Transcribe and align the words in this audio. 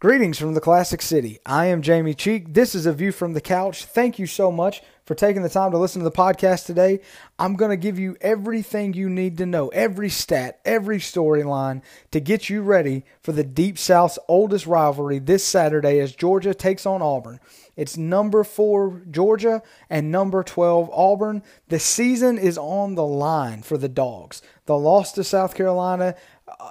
Greetings 0.00 0.38
from 0.38 0.54
the 0.54 0.60
Classic 0.60 1.02
City. 1.02 1.40
I 1.44 1.66
am 1.66 1.82
Jamie 1.82 2.14
Cheek. 2.14 2.54
This 2.54 2.76
is 2.76 2.86
a 2.86 2.92
view 2.92 3.10
from 3.10 3.32
the 3.32 3.40
couch. 3.40 3.84
Thank 3.84 4.16
you 4.16 4.28
so 4.28 4.52
much 4.52 4.80
for 5.04 5.16
taking 5.16 5.42
the 5.42 5.48
time 5.48 5.72
to 5.72 5.78
listen 5.78 6.02
to 6.02 6.04
the 6.04 6.14
podcast 6.14 6.66
today. 6.66 7.00
I'm 7.36 7.56
going 7.56 7.72
to 7.72 7.76
give 7.76 7.98
you 7.98 8.16
everything 8.20 8.94
you 8.94 9.10
need 9.10 9.38
to 9.38 9.46
know, 9.46 9.68
every 9.70 10.08
stat, 10.08 10.60
every 10.64 10.98
storyline 10.98 11.82
to 12.12 12.20
get 12.20 12.48
you 12.48 12.62
ready 12.62 13.04
for 13.22 13.32
the 13.32 13.42
Deep 13.42 13.76
South's 13.76 14.20
oldest 14.28 14.66
rivalry 14.66 15.18
this 15.18 15.42
Saturday 15.42 15.98
as 15.98 16.14
Georgia 16.14 16.54
takes 16.54 16.86
on 16.86 17.02
Auburn. 17.02 17.40
It's 17.74 17.96
number 17.96 18.44
four 18.44 19.02
Georgia 19.10 19.62
and 19.90 20.12
number 20.12 20.44
12 20.44 20.90
Auburn. 20.92 21.42
The 21.68 21.80
season 21.80 22.38
is 22.38 22.56
on 22.56 22.94
the 22.94 23.06
line 23.06 23.62
for 23.62 23.78
the 23.78 23.88
Dogs. 23.88 24.42
The 24.66 24.76
loss 24.76 25.10
to 25.12 25.24
South 25.24 25.54
Carolina 25.54 26.14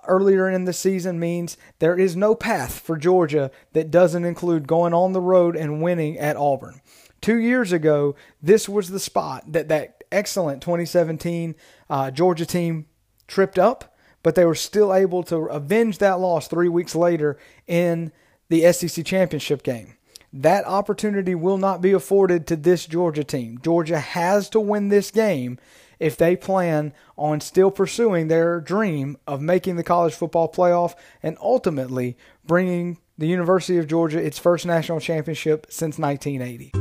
earlier 0.07 0.49
in 0.49 0.65
the 0.65 0.73
season 0.73 1.19
means 1.19 1.57
there 1.79 1.97
is 1.97 2.15
no 2.15 2.35
path 2.35 2.79
for 2.79 2.97
Georgia 2.97 3.51
that 3.73 3.91
doesn't 3.91 4.25
include 4.25 4.67
going 4.67 4.93
on 4.93 5.13
the 5.13 5.21
road 5.21 5.55
and 5.55 5.81
winning 5.81 6.17
at 6.17 6.35
Auburn. 6.35 6.81
Two 7.21 7.37
years 7.37 7.71
ago, 7.71 8.15
this 8.41 8.69
was 8.69 8.89
the 8.89 8.99
spot 8.99 9.51
that 9.51 9.69
that 9.69 10.03
excellent 10.11 10.61
2017 10.61 11.55
uh, 11.89 12.11
Georgia 12.11 12.45
team 12.45 12.85
tripped 13.27 13.59
up, 13.59 13.97
but 14.23 14.35
they 14.35 14.45
were 14.45 14.55
still 14.55 14.93
able 14.93 15.23
to 15.23 15.45
avenge 15.45 15.97
that 15.97 16.19
loss 16.19 16.47
three 16.47 16.69
weeks 16.69 16.95
later 16.95 17.37
in 17.65 18.11
the 18.49 18.71
SEC 18.71 19.05
championship 19.05 19.63
game. 19.63 19.95
That 20.31 20.65
opportunity 20.65 21.35
will 21.35 21.57
not 21.57 21.81
be 21.81 21.93
afforded 21.93 22.45
to 22.47 22.55
this 22.55 22.85
Georgia 22.85 23.23
team. 23.23 23.59
Georgia 23.63 23.99
has 23.99 24.49
to 24.51 24.59
win 24.59 24.89
this 24.89 25.09
game 25.09 25.57
if 25.99 26.17
they 26.17 26.35
plan 26.35 26.93
on 27.17 27.41
still 27.41 27.71
pursuing 27.71 28.27
their 28.27 28.59
dream 28.59 29.17
of 29.25 29.41
making 29.41 29.75
the 29.75 29.83
college 29.83 30.13
football 30.13 30.51
playoff 30.51 30.95
and 31.23 31.37
ultimately 31.41 32.17
bringing 32.45 32.97
the 33.17 33.27
University 33.27 33.77
of 33.77 33.87
Georgia 33.87 34.19
its 34.19 34.37
first 34.37 34.65
national 34.65 34.99
championship 34.99 35.65
since 35.69 35.97
1980. 35.97 36.71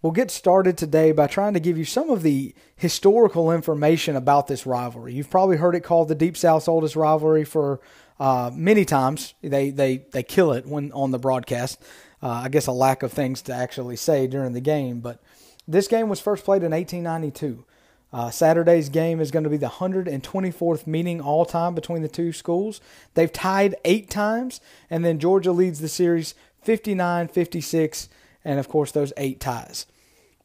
We'll 0.00 0.12
get 0.12 0.30
started 0.30 0.78
today 0.78 1.10
by 1.10 1.26
trying 1.26 1.54
to 1.54 1.60
give 1.60 1.76
you 1.76 1.84
some 1.84 2.08
of 2.10 2.22
the 2.22 2.54
historical 2.76 3.50
information 3.50 4.14
about 4.14 4.46
this 4.46 4.64
rivalry. 4.64 5.12
You've 5.12 5.30
probably 5.30 5.56
heard 5.56 5.74
it 5.74 5.80
called 5.80 6.06
the 6.06 6.14
Deep 6.14 6.36
South's 6.36 6.68
oldest 6.68 6.94
rivalry 6.94 7.44
for 7.44 7.80
uh, 8.20 8.50
many 8.54 8.84
times. 8.84 9.34
They 9.42 9.70
they 9.70 10.04
they 10.12 10.22
kill 10.22 10.52
it 10.52 10.66
when 10.66 10.92
on 10.92 11.10
the 11.10 11.18
broadcast. 11.18 11.82
Uh, 12.22 12.42
I 12.44 12.48
guess 12.48 12.66
a 12.66 12.72
lack 12.72 13.02
of 13.02 13.12
things 13.12 13.42
to 13.42 13.54
actually 13.54 13.96
say 13.96 14.26
during 14.26 14.52
the 14.52 14.60
game. 14.60 15.00
But 15.00 15.20
this 15.66 15.88
game 15.88 16.08
was 16.08 16.20
first 16.20 16.44
played 16.44 16.62
in 16.62 16.72
1892. 16.72 17.64
Uh, 18.10 18.30
Saturday's 18.30 18.88
game 18.88 19.20
is 19.20 19.30
going 19.30 19.44
to 19.44 19.50
be 19.50 19.58
the 19.58 19.66
124th 19.66 20.86
meeting 20.86 21.20
all 21.20 21.44
time 21.44 21.74
between 21.74 22.02
the 22.02 22.08
two 22.08 22.32
schools. 22.32 22.80
They've 23.14 23.32
tied 23.32 23.76
eight 23.84 24.08
times, 24.08 24.60
and 24.88 25.04
then 25.04 25.18
Georgia 25.18 25.52
leads 25.52 25.80
the 25.80 25.88
series 25.88 26.34
59 26.62 27.28
56, 27.28 28.08
and 28.44 28.58
of 28.58 28.68
course, 28.68 28.92
those 28.92 29.12
eight 29.18 29.40
ties 29.40 29.86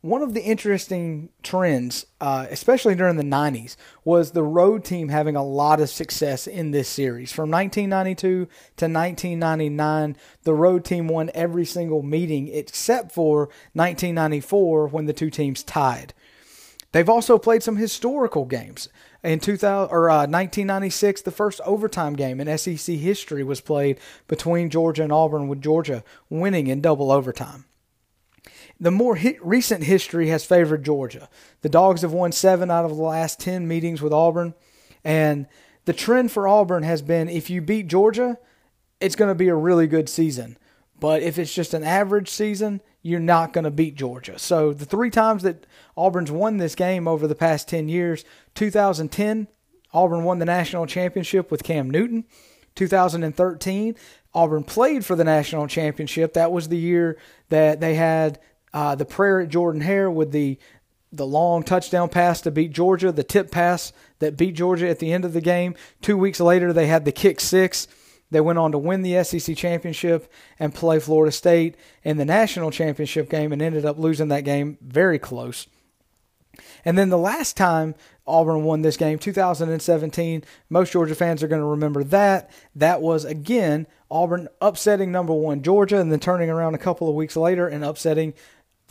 one 0.04 0.22
of 0.22 0.34
the 0.34 0.44
interesting 0.44 1.30
trends, 1.44 2.06
uh, 2.20 2.46
especially 2.52 2.94
during 2.94 3.16
the 3.16 3.24
90s, 3.24 3.78
was 4.04 4.32
the 4.32 4.44
road 4.44 4.84
team 4.84 5.08
having 5.08 5.38
a 5.38 5.46
lot 5.46 5.80
of 5.80 5.90
success 5.90 6.46
in 6.46 6.72
this 6.72 6.90
series. 6.90 7.32
From 7.32 7.50
1992 7.50 8.28
to 8.28 8.86
1999, 8.86 10.18
the 10.44 10.54
road 10.54 10.84
team 10.84 11.08
won 11.08 11.32
every 11.34 11.64
single 11.64 12.04
meeting 12.04 12.50
except 12.50 13.14
for 13.14 13.48
1994 13.72 14.90
when 14.90 15.06
the 15.06 15.14
two 15.14 15.30
teams 15.30 15.64
tied. 15.64 16.14
They've 16.92 17.08
also 17.08 17.38
played 17.38 17.64
some 17.64 17.78
historical 17.78 18.44
games. 18.44 18.90
In 19.24 19.40
2000 19.40 19.90
or 19.90 20.10
uh, 20.10 20.28
1996, 20.28 21.22
the 21.22 21.32
first 21.32 21.62
overtime 21.66 22.18
game 22.18 22.42
in 22.42 22.58
SEC 22.58 22.98
history 22.98 23.42
was 23.46 23.62
played 23.62 24.02
between 24.28 24.70
Georgia 24.70 25.04
and 25.04 25.14
Auburn, 25.14 25.48
with 25.48 25.62
Georgia 25.62 26.04
winning 26.30 26.68
in 26.68 26.82
double 26.82 27.10
overtime. 27.10 27.64
The 28.84 28.92
more 28.92 29.16
hi- 29.16 29.38
recent 29.42 29.86
history 29.86 30.28
has 30.28 30.44
favored 30.44 30.84
Georgia. 30.84 31.30
The 31.62 31.70
Dogs 31.70 32.02
have 32.02 32.12
won 32.12 32.34
seven 32.34 32.70
out 32.70 32.84
of 32.84 32.98
the 32.98 33.02
last 33.02 33.40
10 33.40 33.66
meetings 33.66 34.02
with 34.02 34.12
Auburn. 34.12 34.56
And 35.06 35.48
the 35.86 35.94
trend 35.94 36.34
for 36.34 36.50
Auburn 36.50 36.84
has 36.84 37.02
been 37.02 37.30
if 37.30 37.50
you 37.50 37.62
beat 37.62 37.88
Georgia, 37.88 38.38
it's 39.00 39.16
going 39.16 39.32
to 39.32 39.36
be 39.36 39.48
a 39.48 39.56
really 39.56 39.88
good 39.88 40.10
season. 40.10 40.58
But 41.00 41.22
if 41.22 41.40
it's 41.40 41.54
just 41.54 41.74
an 41.74 41.86
average 41.86 42.28
season, 42.28 42.82
you're 43.02 43.22
not 43.22 43.54
going 43.54 43.64
to 43.64 43.72
beat 43.72 43.96
Georgia. 43.96 44.38
So 44.38 44.74
the 44.74 44.84
three 44.84 45.10
times 45.10 45.44
that 45.44 45.66
Auburn's 45.96 46.30
won 46.30 46.58
this 46.58 46.76
game 46.76 47.08
over 47.08 47.26
the 47.26 47.36
past 47.36 47.70
10 47.70 47.88
years 47.88 48.26
2010, 48.56 49.48
Auburn 49.94 50.26
won 50.26 50.40
the 50.40 50.46
national 50.46 50.88
championship 50.88 51.52
with 51.52 51.64
Cam 51.64 51.90
Newton. 51.90 52.26
2013, 52.76 53.96
Auburn 54.34 54.64
played 54.66 55.06
for 55.06 55.16
the 55.16 55.24
national 55.24 55.68
championship. 55.68 56.34
That 56.34 56.52
was 56.52 56.68
the 56.68 56.78
year 56.78 57.18
that 57.48 57.80
they 57.80 57.96
had 57.96 58.40
uh, 58.74 58.96
the 58.96 59.06
prayer 59.06 59.42
at 59.42 59.50
Jordan 59.50 59.82
Hare 59.82 60.10
with 60.10 60.32
the 60.32 60.58
the 61.12 61.28
long 61.28 61.62
touchdown 61.62 62.10
pass 62.10 62.42
to 62.42 62.50
beat 62.50 62.72
Georgia, 62.72 63.12
the 63.12 63.24
tip 63.24 63.52
pass 63.52 63.94
that 64.18 64.36
beat 64.36 64.56
Georgia 64.56 64.90
at 64.90 64.98
the 64.98 65.14
end 65.14 65.24
of 65.24 65.34
the 65.34 65.42
game. 65.42 65.76
Two 66.02 66.18
weeks 66.18 66.40
later, 66.40 66.74
they 66.74 66.88
had 66.88 67.06
the 67.06 67.12
kick 67.12 67.40
six. 67.40 67.88
They 68.32 68.42
went 68.42 68.58
on 68.58 68.72
to 68.72 68.80
win 68.80 69.04
the 69.04 69.24
SEC 69.24 69.56
championship 69.56 70.32
and 70.58 70.74
play 70.74 71.00
Florida 71.00 71.32
State 71.32 71.76
in 72.04 72.18
the 72.18 72.26
national 72.26 72.72
championship 72.72 73.30
game 73.30 73.54
and 73.54 73.62
ended 73.62 73.86
up 73.86 74.00
losing 74.00 74.30
that 74.30 74.44
game 74.44 74.80
very 74.82 75.20
close. 75.20 75.68
And 76.84 76.98
then 76.98 77.10
the 77.10 77.18
last 77.18 77.56
time 77.56 77.96
Auburn 78.26 78.64
won 78.64 78.82
this 78.82 78.98
game, 78.98 79.20
2017, 79.20 80.44
most 80.70 80.92
Georgia 80.92 81.16
fans 81.16 81.44
are 81.44 81.48
going 81.48 81.62
to 81.62 81.68
remember 81.68 82.04
that. 82.06 82.50
That 82.76 83.02
was, 83.02 83.26
again, 83.26 83.88
Auburn 84.10 84.48
upsetting 84.62 85.12
number 85.12 85.34
one 85.34 85.62
Georgia 85.62 86.00
and 86.00 86.12
then 86.12 86.20
turning 86.20 86.50
around 86.50 86.76
a 86.76 86.80
couple 86.80 87.10
of 87.10 87.16
weeks 87.16 87.36
later 87.36 87.68
and 87.68 87.84
upsetting 87.84 88.34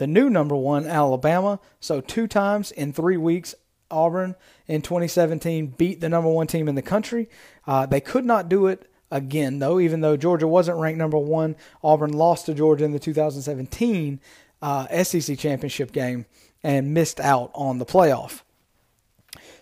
the 0.02 0.08
new 0.08 0.28
number 0.28 0.56
one, 0.56 0.84
Alabama. 0.84 1.60
So, 1.78 2.00
two 2.00 2.26
times 2.26 2.72
in 2.72 2.92
three 2.92 3.16
weeks, 3.16 3.54
Auburn 3.88 4.34
in 4.66 4.82
2017 4.82 5.68
beat 5.78 6.00
the 6.00 6.08
number 6.08 6.28
one 6.28 6.48
team 6.48 6.66
in 6.66 6.74
the 6.74 6.82
country. 6.82 7.30
Uh, 7.68 7.86
they 7.86 8.00
could 8.00 8.24
not 8.24 8.48
do 8.48 8.66
it 8.66 8.90
again, 9.12 9.60
though, 9.60 9.78
even 9.78 10.00
though 10.00 10.16
Georgia 10.16 10.48
wasn't 10.48 10.76
ranked 10.78 10.98
number 10.98 11.18
one. 11.18 11.54
Auburn 11.84 12.12
lost 12.12 12.46
to 12.46 12.54
Georgia 12.54 12.84
in 12.84 12.90
the 12.90 12.98
2017 12.98 14.18
uh, 14.60 15.04
SEC 15.04 15.38
championship 15.38 15.92
game 15.92 16.26
and 16.64 16.92
missed 16.92 17.20
out 17.20 17.52
on 17.54 17.78
the 17.78 17.86
playoff. 17.86 18.42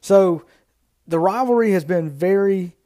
So, 0.01 0.47
the 1.07 1.19
rivalry 1.19 1.73
has 1.73 1.85
been 1.85 2.09
very 2.09 2.79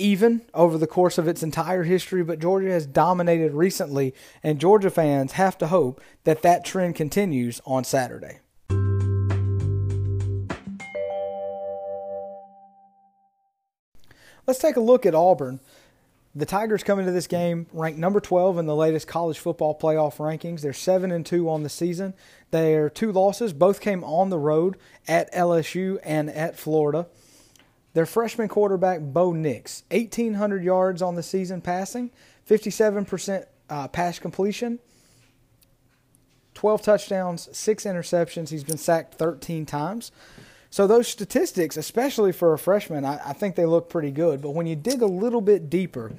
even 0.00 0.42
over 0.54 0.78
the 0.78 0.86
course 0.86 1.18
of 1.18 1.28
its 1.28 1.42
entire 1.42 1.84
history, 1.84 2.24
but 2.24 2.38
Georgia 2.40 2.70
has 2.70 2.86
dominated 2.86 3.52
recently, 3.52 4.14
and 4.42 4.58
Georgia 4.58 4.90
fans 4.90 5.32
have 5.32 5.58
to 5.58 5.66
hope 5.68 6.00
that 6.24 6.42
that 6.42 6.64
trend 6.64 6.96
continues 6.96 7.60
on 7.66 7.84
Saturday. 7.84 8.40
Let's 14.46 14.58
take 14.58 14.76
a 14.76 14.80
look 14.80 15.06
at 15.06 15.14
Auburn. 15.14 15.60
The 16.34 16.46
Tigers 16.46 16.84
come 16.84 16.98
into 16.98 17.10
this 17.10 17.26
game 17.26 17.66
ranked 17.72 17.98
number 17.98 18.20
12 18.20 18.58
in 18.58 18.66
the 18.66 18.74
latest 18.74 19.06
college 19.06 19.38
football 19.38 19.76
playoff 19.76 20.16
rankings. 20.16 20.60
They're 20.60 20.72
7 20.72 21.10
and 21.10 21.26
2 21.26 21.50
on 21.50 21.64
the 21.64 21.68
season. 21.68 22.14
Their 22.50 22.88
two 22.88 23.12
losses 23.12 23.52
both 23.52 23.80
came 23.80 24.02
on 24.04 24.30
the 24.30 24.38
road 24.38 24.76
at 25.08 25.32
LSU 25.32 25.98
and 26.04 26.30
at 26.30 26.56
Florida. 26.56 27.06
Their 27.92 28.06
freshman 28.06 28.48
quarterback, 28.48 29.00
Bo 29.00 29.32
Nix, 29.32 29.82
1,800 29.90 30.62
yards 30.62 31.02
on 31.02 31.16
the 31.16 31.22
season 31.22 31.60
passing, 31.60 32.10
57% 32.48 33.46
uh, 33.68 33.88
pass 33.88 34.18
completion, 34.18 34.78
12 36.54 36.82
touchdowns, 36.82 37.48
6 37.56 37.84
interceptions. 37.84 38.50
He's 38.50 38.64
been 38.64 38.78
sacked 38.78 39.14
13 39.14 39.66
times. 39.66 40.12
So 40.68 40.86
those 40.86 41.08
statistics, 41.08 41.76
especially 41.76 42.32
for 42.32 42.52
a 42.52 42.58
freshman, 42.58 43.04
I, 43.04 43.20
I, 43.30 43.32
think 43.32 43.56
they 43.56 43.66
look 43.66 43.88
pretty 43.88 44.12
good. 44.12 44.40
But 44.40 44.50
when 44.50 44.66
you 44.66 44.76
dig 44.76 45.02
a 45.02 45.06
little 45.06 45.40
bit 45.40 45.68
deeper, 45.68 46.12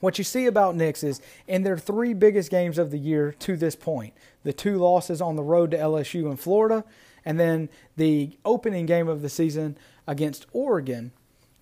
what 0.00 0.16
you 0.16 0.24
see 0.24 0.46
about 0.46 0.76
Nix 0.76 1.02
is 1.02 1.20
in 1.46 1.62
their 1.62 1.76
three 1.76 2.14
biggest 2.14 2.50
games 2.50 2.78
of 2.78 2.90
the 2.90 2.98
year 2.98 3.32
to 3.40 3.56
this 3.58 3.76
point, 3.76 4.14
the 4.44 4.52
two 4.54 4.78
losses 4.78 5.20
on 5.20 5.36
the 5.36 5.42
road 5.42 5.72
to 5.72 5.76
LSU 5.76 6.30
and 6.30 6.40
Florida, 6.40 6.84
and 7.24 7.38
then 7.38 7.68
the 7.96 8.38
opening 8.44 8.86
game 8.86 9.08
of 9.08 9.22
the 9.22 9.28
season 9.28 9.76
against 10.06 10.46
Oregon, 10.52 11.12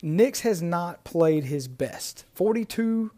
Nix 0.02 0.40
has 0.40 0.62
not 0.62 1.04
played 1.04 1.44
his 1.44 1.68
best. 1.68 2.24
42% 2.36 3.10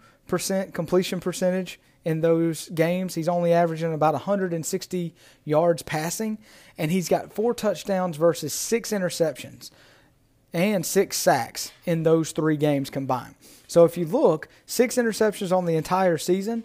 completion 0.72 1.20
percentage 1.20 1.78
in 2.04 2.20
those 2.20 2.68
games. 2.70 3.14
He's 3.14 3.28
only 3.28 3.52
averaging 3.52 3.92
about 3.92 4.14
160 4.14 5.14
yards 5.44 5.82
passing, 5.82 6.38
and 6.78 6.90
he's 6.90 7.08
got 7.08 7.32
four 7.32 7.54
touchdowns 7.54 8.16
versus 8.16 8.52
six 8.52 8.90
interceptions 8.90 9.70
and 10.52 10.84
six 10.84 11.16
sacks 11.16 11.72
in 11.84 12.02
those 12.02 12.32
three 12.32 12.56
games 12.56 12.90
combined. 12.90 13.34
So 13.68 13.84
if 13.84 13.96
you 13.96 14.04
look, 14.04 14.48
six 14.66 14.96
interceptions 14.96 15.56
on 15.56 15.64
the 15.64 15.76
entire 15.76 16.18
season, 16.18 16.64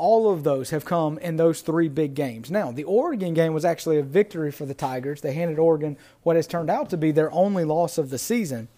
all 0.00 0.32
of 0.32 0.44
those 0.44 0.70
have 0.70 0.86
come 0.86 1.18
in 1.18 1.36
those 1.36 1.60
three 1.60 1.88
big 1.88 2.14
games. 2.14 2.50
Now, 2.50 2.72
the 2.72 2.84
Oregon 2.84 3.34
game 3.34 3.52
was 3.52 3.66
actually 3.66 3.98
a 3.98 4.02
victory 4.02 4.50
for 4.50 4.64
the 4.64 4.72
Tigers. 4.74 5.20
They 5.20 5.34
handed 5.34 5.58
Oregon 5.58 5.98
what 6.22 6.36
has 6.36 6.46
turned 6.46 6.70
out 6.70 6.88
to 6.90 6.96
be 6.96 7.12
their 7.12 7.30
only 7.32 7.64
loss 7.64 7.98
of 7.98 8.08
the 8.08 8.18
season. 8.18 8.68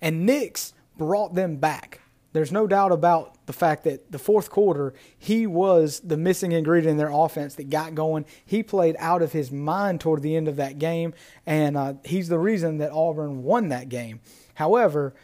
And 0.00 0.24
Nix 0.24 0.72
brought 0.96 1.34
them 1.34 1.56
back. 1.56 2.00
There's 2.32 2.50
no 2.50 2.66
doubt 2.66 2.92
about 2.92 3.34
the 3.46 3.52
fact 3.52 3.84
that 3.84 4.10
the 4.10 4.18
fourth 4.18 4.50
quarter, 4.50 4.94
he 5.18 5.46
was 5.46 6.00
the 6.00 6.16
missing 6.16 6.52
ingredient 6.52 6.92
in 6.92 6.96
their 6.96 7.10
offense 7.10 7.54
that 7.54 7.68
got 7.68 7.94
going. 7.94 8.24
He 8.44 8.62
played 8.62 8.96
out 8.98 9.20
of 9.22 9.32
his 9.32 9.52
mind 9.52 10.00
toward 10.00 10.22
the 10.22 10.36
end 10.36 10.48
of 10.48 10.56
that 10.56 10.78
game, 10.78 11.12
and 11.44 11.76
uh, 11.76 11.94
he's 12.04 12.28
the 12.28 12.38
reason 12.38 12.78
that 12.78 12.90
Auburn 12.90 13.42
won 13.42 13.68
that 13.68 13.90
game. 13.90 14.20
However, 14.54 15.14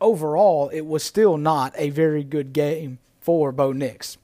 overall, 0.00 0.68
it 0.70 0.86
was 0.86 1.02
still 1.02 1.36
not 1.36 1.74
a 1.76 1.90
very 1.90 2.24
good 2.24 2.52
game 2.52 2.98
for 3.20 3.52
Bo 3.52 3.72
Nix. 3.72 4.18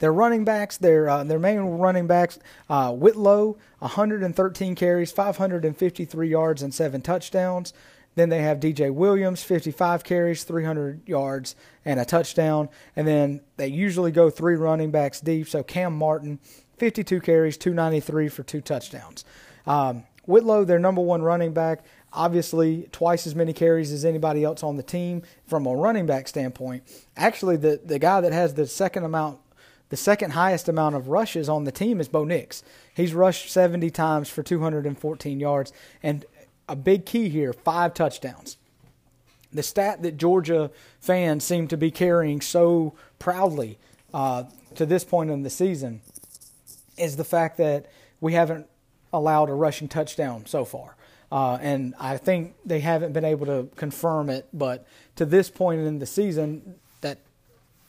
Their 0.00 0.12
running 0.12 0.44
backs, 0.44 0.76
their 0.78 1.08
uh, 1.08 1.24
their 1.24 1.38
main 1.38 1.60
running 1.60 2.06
backs, 2.06 2.38
uh, 2.68 2.92
Whitlow, 2.92 3.56
113 3.78 4.74
carries, 4.74 5.12
553 5.12 6.28
yards, 6.28 6.62
and 6.62 6.74
seven 6.74 7.00
touchdowns. 7.00 7.72
Then 8.16 8.28
they 8.28 8.42
have 8.42 8.58
DJ 8.58 8.92
Williams, 8.92 9.42
55 9.42 10.02
carries, 10.02 10.42
300 10.42 11.08
yards, 11.08 11.54
and 11.84 12.00
a 12.00 12.04
touchdown. 12.04 12.68
And 12.96 13.06
then 13.06 13.40
they 13.56 13.68
usually 13.68 14.10
go 14.10 14.30
three 14.30 14.56
running 14.56 14.90
backs 14.90 15.20
deep. 15.20 15.48
So 15.48 15.62
Kam 15.62 15.96
Martin, 15.96 16.40
52 16.78 17.20
carries, 17.20 17.56
293 17.56 18.28
for 18.28 18.42
two 18.42 18.60
touchdowns. 18.60 19.24
Um, 19.66 20.04
Whitlow, 20.26 20.64
their 20.64 20.78
number 20.78 21.00
one 21.00 21.22
running 21.22 21.52
back, 21.52 21.84
obviously 22.12 22.88
twice 22.90 23.26
as 23.26 23.34
many 23.34 23.52
carries 23.52 23.92
as 23.92 24.04
anybody 24.04 24.44
else 24.44 24.62
on 24.62 24.76
the 24.76 24.82
team 24.82 25.22
from 25.46 25.66
a 25.66 25.74
running 25.74 26.06
back 26.06 26.26
standpoint. 26.26 26.82
Actually, 27.16 27.56
the, 27.56 27.80
the 27.84 27.98
guy 27.98 28.20
that 28.20 28.32
has 28.32 28.54
the 28.54 28.66
second 28.66 29.04
amount 29.04 29.38
the 29.90 29.96
second 29.96 30.30
highest 30.30 30.68
amount 30.68 30.94
of 30.94 31.08
rushes 31.08 31.48
on 31.48 31.64
the 31.64 31.72
team 31.72 32.00
is 32.00 32.08
Bo 32.08 32.24
Nix. 32.24 32.62
He's 32.94 33.12
rushed 33.12 33.50
70 33.50 33.90
times 33.90 34.30
for 34.30 34.42
214 34.42 35.40
yards. 35.40 35.72
And 36.02 36.24
a 36.68 36.76
big 36.76 37.04
key 37.04 37.28
here 37.28 37.52
five 37.52 37.92
touchdowns. 37.92 38.56
The 39.52 39.64
stat 39.64 40.02
that 40.02 40.16
Georgia 40.16 40.70
fans 41.00 41.44
seem 41.44 41.66
to 41.68 41.76
be 41.76 41.90
carrying 41.90 42.40
so 42.40 42.94
proudly 43.18 43.78
uh, 44.14 44.44
to 44.76 44.86
this 44.86 45.04
point 45.04 45.30
in 45.30 45.42
the 45.42 45.50
season 45.50 46.00
is 46.96 47.16
the 47.16 47.24
fact 47.24 47.56
that 47.56 47.86
we 48.20 48.34
haven't 48.34 48.66
allowed 49.12 49.50
a 49.50 49.54
rushing 49.54 49.88
touchdown 49.88 50.46
so 50.46 50.64
far. 50.64 50.96
Uh, 51.32 51.58
and 51.60 51.94
I 51.98 52.16
think 52.16 52.54
they 52.64 52.80
haven't 52.80 53.12
been 53.12 53.24
able 53.24 53.46
to 53.46 53.68
confirm 53.74 54.30
it, 54.30 54.48
but 54.52 54.86
to 55.16 55.24
this 55.24 55.50
point 55.50 55.80
in 55.80 55.98
the 55.98 56.06
season, 56.06 56.76
that 57.00 57.18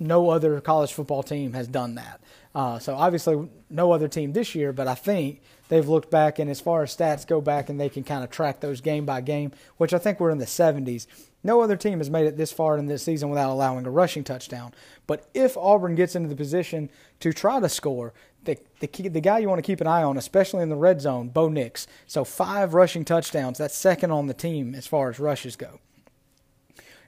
no 0.01 0.31
other 0.31 0.59
college 0.59 0.91
football 0.91 1.21
team 1.21 1.53
has 1.53 1.67
done 1.67 1.95
that. 1.95 2.19
Uh, 2.53 2.79
so 2.79 2.95
obviously, 2.95 3.47
no 3.69 3.91
other 3.91 4.07
team 4.07 4.33
this 4.33 4.55
year, 4.55 4.73
but 4.73 4.87
I 4.87 4.95
think 4.95 5.41
they've 5.69 5.87
looked 5.87 6.11
back 6.11 6.39
and 6.39 6.49
as 6.49 6.59
far 6.59 6.83
as 6.83 6.95
stats 6.95 7.25
go 7.25 7.39
back 7.39 7.69
and 7.69 7.79
they 7.79 7.87
can 7.87 8.03
kind 8.03 8.23
of 8.23 8.29
track 8.29 8.59
those 8.59 8.81
game 8.81 9.05
by 9.05 9.21
game, 9.21 9.51
which 9.77 9.93
I 9.93 9.99
think 9.99 10.19
we're 10.19 10.31
in 10.31 10.39
the 10.39 10.45
70s. 10.45 11.05
No 11.43 11.61
other 11.61 11.77
team 11.77 11.99
has 11.99 12.09
made 12.09 12.25
it 12.25 12.35
this 12.35 12.51
far 12.51 12.77
in 12.77 12.87
this 12.87 13.03
season 13.03 13.29
without 13.29 13.51
allowing 13.51 13.85
a 13.85 13.91
rushing 13.91 14.23
touchdown. 14.23 14.73
But 15.07 15.29
if 15.33 15.55
Auburn 15.55 15.95
gets 15.95 16.15
into 16.15 16.29
the 16.29 16.35
position 16.35 16.89
to 17.19 17.31
try 17.31 17.59
to 17.59 17.69
score, 17.69 18.13
the, 18.43 18.57
the, 18.79 18.87
the 18.87 19.21
guy 19.21 19.39
you 19.39 19.47
want 19.47 19.59
to 19.59 19.67
keep 19.67 19.81
an 19.81 19.87
eye 19.87 20.03
on, 20.03 20.17
especially 20.17 20.63
in 20.63 20.69
the 20.69 20.75
red 20.75 20.99
zone, 20.99 21.29
Bo 21.29 21.47
Nix. 21.47 21.87
So 22.07 22.23
five 22.25 22.73
rushing 22.73 23.05
touchdowns. 23.05 23.59
That's 23.59 23.75
second 23.75 24.11
on 24.11 24.27
the 24.27 24.33
team 24.33 24.75
as 24.75 24.87
far 24.87 25.09
as 25.09 25.19
rushes 25.19 25.55
go. 25.55 25.79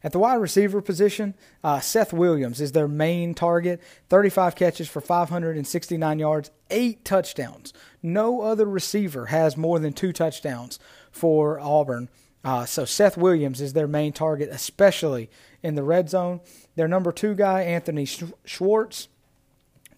At 0.03 0.11
the 0.11 0.19
wide 0.19 0.35
receiver 0.35 0.81
position, 0.81 1.33
uh, 1.63 1.79
Seth 1.79 2.11
Williams 2.11 2.59
is 2.59 2.73
their 2.73 2.89
main 2.89 3.33
target. 3.33 3.81
35 4.09 4.55
catches 4.55 4.89
for 4.89 4.99
569 4.99 6.19
yards, 6.19 6.51
eight 6.69 7.05
touchdowns. 7.05 7.73
No 8.01 8.41
other 8.41 8.65
receiver 8.65 9.27
has 9.27 9.55
more 9.55 9.79
than 9.79 9.93
two 9.93 10.11
touchdowns 10.11 10.77
for 11.11 11.59
Auburn. 11.59 12.09
Uh, 12.43 12.65
so 12.65 12.83
Seth 12.83 13.15
Williams 13.15 13.61
is 13.61 13.71
their 13.71 13.87
main 13.87 14.11
target, 14.11 14.49
especially 14.51 15.29
in 15.61 15.75
the 15.75 15.83
red 15.83 16.09
zone. 16.09 16.41
Their 16.75 16.89
number 16.89 17.13
two 17.13 17.35
guy, 17.35 17.61
Anthony 17.61 18.05
Schwartz, 18.43 19.07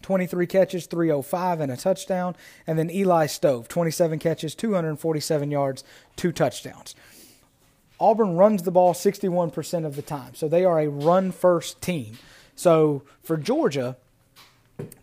23 0.04 0.46
catches, 0.46 0.86
305, 0.86 1.60
and 1.60 1.72
a 1.72 1.78
touchdown. 1.78 2.36
And 2.68 2.78
then 2.78 2.92
Eli 2.92 3.26
Stove, 3.26 3.68
27 3.68 4.20
catches, 4.20 4.54
247 4.54 5.50
yards, 5.50 5.84
two 6.16 6.32
touchdowns. 6.32 6.94
Auburn 8.00 8.36
runs 8.36 8.64
the 8.64 8.72
ball 8.72 8.94
61% 8.94 9.86
of 9.86 9.96
the 9.96 10.02
time. 10.02 10.36
So 10.36 10.48
they 10.48 10.66
are 10.66 10.80
a 10.80 10.90
run 10.90 11.32
first 11.32 11.82
team. 11.82 12.18
So 12.56 13.04
for 13.24 13.38
Georgia, 13.38 13.98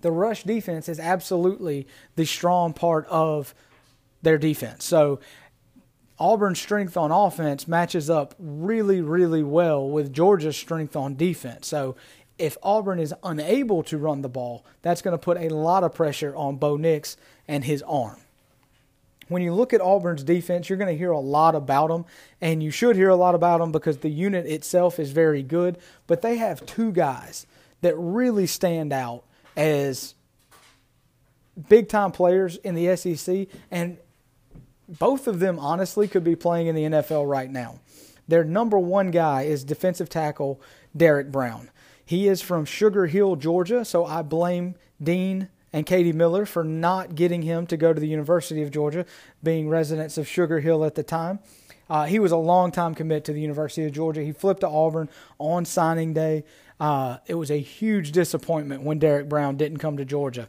the 0.02 0.10
rush 0.10 0.44
defense 0.44 0.88
is 0.88 1.00
absolutely 1.00 1.86
the 2.16 2.24
strong 2.24 2.72
part 2.72 3.06
of 3.06 3.54
their 4.20 4.38
defense. 4.38 4.84
So 4.84 5.20
Auburn's 6.18 6.60
strength 6.60 6.96
on 6.96 7.10
offense 7.10 7.66
matches 7.66 8.10
up 8.10 8.34
really, 8.38 9.00
really 9.00 9.42
well 9.42 9.88
with 9.88 10.12
Georgia's 10.12 10.56
strength 10.56 10.94
on 10.94 11.16
defense. 11.16 11.66
So 11.66 11.96
if 12.38 12.56
Auburn 12.62 12.98
is 12.98 13.14
unable 13.22 13.82
to 13.84 13.98
run 13.98 14.22
the 14.22 14.28
ball, 14.28 14.64
that's 14.82 15.02
going 15.02 15.12
to 15.12 15.18
put 15.18 15.38
a 15.38 15.48
lot 15.48 15.84
of 15.84 15.94
pressure 15.94 16.34
on 16.36 16.56
Bo 16.56 16.76
Nix 16.76 17.16
and 17.48 17.64
his 17.64 17.82
arm 17.82 18.20
when 19.32 19.42
you 19.42 19.52
look 19.54 19.72
at 19.72 19.80
Auburn's 19.80 20.22
defense, 20.22 20.68
you're 20.68 20.78
going 20.78 20.92
to 20.92 20.98
hear 20.98 21.10
a 21.10 21.20
lot 21.20 21.54
about 21.54 21.88
them, 21.88 22.04
and 22.40 22.62
you 22.62 22.70
should 22.70 22.96
hear 22.96 23.08
a 23.08 23.16
lot 23.16 23.34
about 23.34 23.58
them 23.58 23.72
because 23.72 23.98
the 23.98 24.08
unit 24.08 24.46
itself 24.46 24.98
is 24.98 25.10
very 25.10 25.42
good. 25.42 25.78
But 26.06 26.22
they 26.22 26.36
have 26.36 26.64
two 26.66 26.92
guys 26.92 27.46
that 27.80 27.94
really 27.96 28.46
stand 28.46 28.92
out 28.92 29.24
as 29.56 30.14
big 31.68 31.88
time 31.88 32.12
players 32.12 32.56
in 32.56 32.74
the 32.74 32.96
SEC, 32.96 33.48
and 33.70 33.98
both 34.88 35.26
of 35.26 35.40
them 35.40 35.58
honestly 35.58 36.08
could 36.08 36.24
be 36.24 36.36
playing 36.36 36.66
in 36.66 36.74
the 36.74 36.84
NFL 36.84 37.28
right 37.28 37.50
now. 37.50 37.80
Their 38.28 38.44
number 38.44 38.78
one 38.78 39.10
guy 39.10 39.42
is 39.42 39.64
defensive 39.64 40.08
tackle 40.08 40.60
Derrick 40.96 41.30
Brown. 41.30 41.70
He 42.04 42.28
is 42.28 42.42
from 42.42 42.64
Sugar 42.64 43.06
Hill, 43.06 43.36
Georgia, 43.36 43.84
so 43.84 44.04
I 44.04 44.22
blame 44.22 44.74
Dean 45.02 45.48
and 45.72 45.86
Katie 45.86 46.12
Miller 46.12 46.44
for 46.46 46.64
not 46.64 47.14
getting 47.14 47.42
him 47.42 47.66
to 47.66 47.76
go 47.76 47.92
to 47.92 48.00
the 48.00 48.08
University 48.08 48.62
of 48.62 48.70
Georgia, 48.70 49.06
being 49.42 49.68
residents 49.68 50.18
of 50.18 50.28
Sugar 50.28 50.60
Hill 50.60 50.84
at 50.84 50.94
the 50.94 51.02
time. 51.02 51.38
Uh, 51.88 52.04
he 52.06 52.18
was 52.18 52.32
a 52.32 52.36
long-time 52.36 52.94
commit 52.94 53.24
to 53.24 53.32
the 53.32 53.40
University 53.40 53.84
of 53.84 53.92
Georgia. 53.92 54.22
He 54.22 54.32
flipped 54.32 54.60
to 54.60 54.68
Auburn 54.68 55.08
on 55.38 55.64
signing 55.64 56.14
day. 56.14 56.44
Uh, 56.80 57.18
it 57.26 57.34
was 57.34 57.50
a 57.50 57.58
huge 57.58 58.12
disappointment 58.12 58.82
when 58.82 58.98
Derrick 58.98 59.28
Brown 59.28 59.56
didn't 59.56 59.78
come 59.78 59.96
to 59.96 60.04
Georgia. 60.04 60.48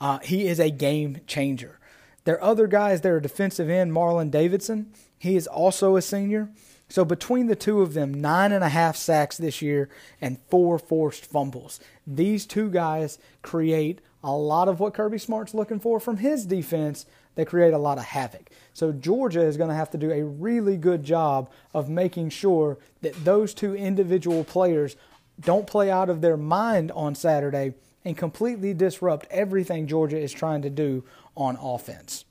Uh, 0.00 0.18
he 0.20 0.46
is 0.46 0.58
a 0.58 0.70
game 0.70 1.20
changer. 1.26 1.78
Their 2.24 2.42
other 2.42 2.66
guys, 2.66 3.02
their 3.02 3.20
defensive 3.20 3.68
end, 3.68 3.92
Marlon 3.92 4.30
Davidson. 4.30 4.92
He 5.18 5.36
is 5.36 5.46
also 5.46 5.96
a 5.96 6.02
senior. 6.02 6.50
So 6.88 7.04
between 7.04 7.46
the 7.46 7.56
two 7.56 7.80
of 7.80 7.94
them, 7.94 8.12
nine 8.12 8.52
and 8.52 8.62
a 8.62 8.68
half 8.68 8.96
sacks 8.96 9.36
this 9.36 9.62
year 9.62 9.88
and 10.20 10.38
four 10.48 10.78
forced 10.78 11.24
fumbles. 11.26 11.80
These 12.06 12.46
two 12.46 12.70
guys 12.70 13.18
create 13.42 14.00
a 14.22 14.32
lot 14.32 14.68
of 14.68 14.80
what 14.80 14.94
Kirby 14.94 15.18
Smart's 15.18 15.54
looking 15.54 15.80
for 15.80 15.98
from 15.98 16.18
his 16.18 16.46
defense. 16.46 17.06
They 17.34 17.44
create 17.44 17.74
a 17.74 17.78
lot 17.78 17.98
of 17.98 18.04
havoc. 18.04 18.50
So 18.72 18.92
Georgia 18.92 19.42
is 19.42 19.56
going 19.56 19.70
to 19.70 19.76
have 19.76 19.90
to 19.90 19.98
do 19.98 20.12
a 20.12 20.24
really 20.24 20.76
good 20.76 21.02
job 21.02 21.50
of 21.72 21.88
making 21.88 22.30
sure 22.30 22.78
that 23.02 23.24
those 23.24 23.54
two 23.54 23.74
individual 23.74 24.44
players 24.44 24.96
don't 25.40 25.66
play 25.66 25.90
out 25.90 26.08
of 26.08 26.20
their 26.20 26.36
mind 26.36 26.92
on 26.92 27.14
Saturday 27.14 27.74
and 28.04 28.16
completely 28.16 28.72
disrupt 28.72 29.26
everything 29.30 29.86
Georgia 29.86 30.18
is 30.18 30.32
trying 30.32 30.62
to 30.62 30.70
do 30.70 31.04
on 31.36 31.58
offense. 31.60 32.24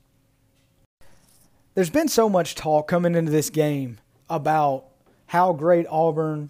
There's 1.76 1.90
been 1.90 2.08
so 2.08 2.30
much 2.30 2.56
talk 2.56 2.88
coming 2.88 3.16
into 3.16 3.32
this 3.32 3.50
game 3.50 4.00
about 4.30 4.86
how 5.28 5.54
great 5.54 5.86
Auburn 5.90 6.50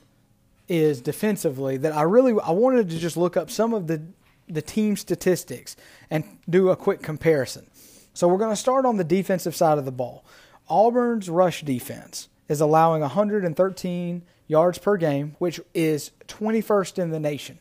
is 0.67 1.01
defensively 1.01 1.77
that 1.77 1.93
I 1.93 2.03
really 2.03 2.33
I 2.41 2.51
wanted 2.51 2.89
to 2.89 2.97
just 2.97 3.17
look 3.17 3.35
up 3.35 3.49
some 3.51 3.73
of 3.73 3.87
the 3.87 4.01
the 4.47 4.61
team 4.61 4.95
statistics 4.97 5.75
and 6.09 6.23
do 6.49 6.69
a 6.69 6.75
quick 6.75 7.01
comparison. 7.01 7.67
So 8.13 8.27
we're 8.27 8.37
going 8.37 8.51
to 8.51 8.55
start 8.55 8.85
on 8.85 8.97
the 8.97 9.03
defensive 9.03 9.55
side 9.55 9.77
of 9.77 9.85
the 9.85 9.91
ball. 9.91 10.23
Auburn's 10.67 11.29
rush 11.29 11.63
defense 11.63 12.29
is 12.47 12.61
allowing 12.61 13.01
113 13.01 14.21
yards 14.47 14.77
per 14.77 14.97
game, 14.97 15.35
which 15.39 15.59
is 15.73 16.11
21st 16.27 16.99
in 16.99 17.09
the 17.09 17.19
nation. 17.19 17.59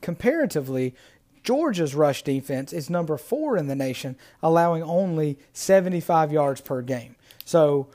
Comparatively, 0.00 0.94
Georgia's 1.42 1.94
rush 1.94 2.22
defense 2.22 2.72
is 2.72 2.90
number 2.90 3.16
4 3.16 3.56
in 3.56 3.68
the 3.68 3.76
nation, 3.76 4.16
allowing 4.42 4.82
only 4.82 5.38
75 5.52 6.32
yards 6.32 6.60
per 6.60 6.82
game. 6.82 7.14
So 7.44 7.88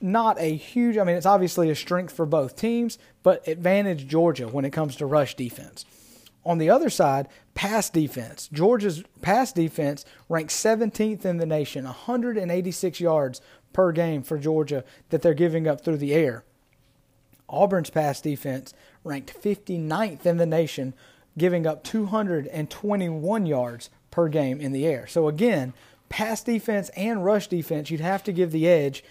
not 0.00 0.38
a 0.40 0.54
huge. 0.54 0.98
I 0.98 1.04
mean, 1.04 1.16
it's 1.16 1.26
obviously 1.26 1.70
a 1.70 1.74
strength 1.74 2.14
for 2.14 2.26
both 2.26 2.56
teams, 2.56 2.98
but 3.22 3.46
advantage 3.48 4.06
Georgia 4.06 4.48
when 4.48 4.64
it 4.64 4.72
comes 4.72 4.96
to 4.96 5.06
rush 5.06 5.34
defense. 5.34 5.84
On 6.44 6.58
the 6.58 6.70
other 6.70 6.90
side, 6.90 7.28
pass 7.54 7.90
defense. 7.90 8.48
Georgia's 8.52 9.02
pass 9.20 9.52
defense 9.52 10.04
ranks 10.28 10.54
17th 10.54 11.24
in 11.24 11.38
the 11.38 11.46
nation, 11.46 11.84
186 11.84 13.00
yards 13.00 13.40
per 13.72 13.90
game 13.90 14.22
for 14.22 14.38
Georgia 14.38 14.84
that 15.10 15.22
they're 15.22 15.34
giving 15.34 15.66
up 15.66 15.82
through 15.82 15.96
the 15.96 16.14
air. 16.14 16.44
Auburn's 17.48 17.90
pass 17.90 18.20
defense 18.20 18.74
ranked 19.02 19.34
59th 19.42 20.24
in 20.24 20.36
the 20.36 20.46
nation, 20.46 20.94
giving 21.36 21.66
up 21.66 21.82
221 21.84 23.46
yards 23.46 23.90
per 24.10 24.28
game 24.28 24.60
in 24.60 24.72
the 24.72 24.86
air. 24.86 25.06
So 25.06 25.28
again, 25.28 25.74
pass 26.08 26.42
defense 26.42 26.90
and 26.90 27.24
rush 27.24 27.48
defense, 27.48 27.90
you'd 27.90 28.00
have 28.00 28.22
to 28.24 28.32
give 28.32 28.52
the 28.52 28.68
edge 28.68 29.02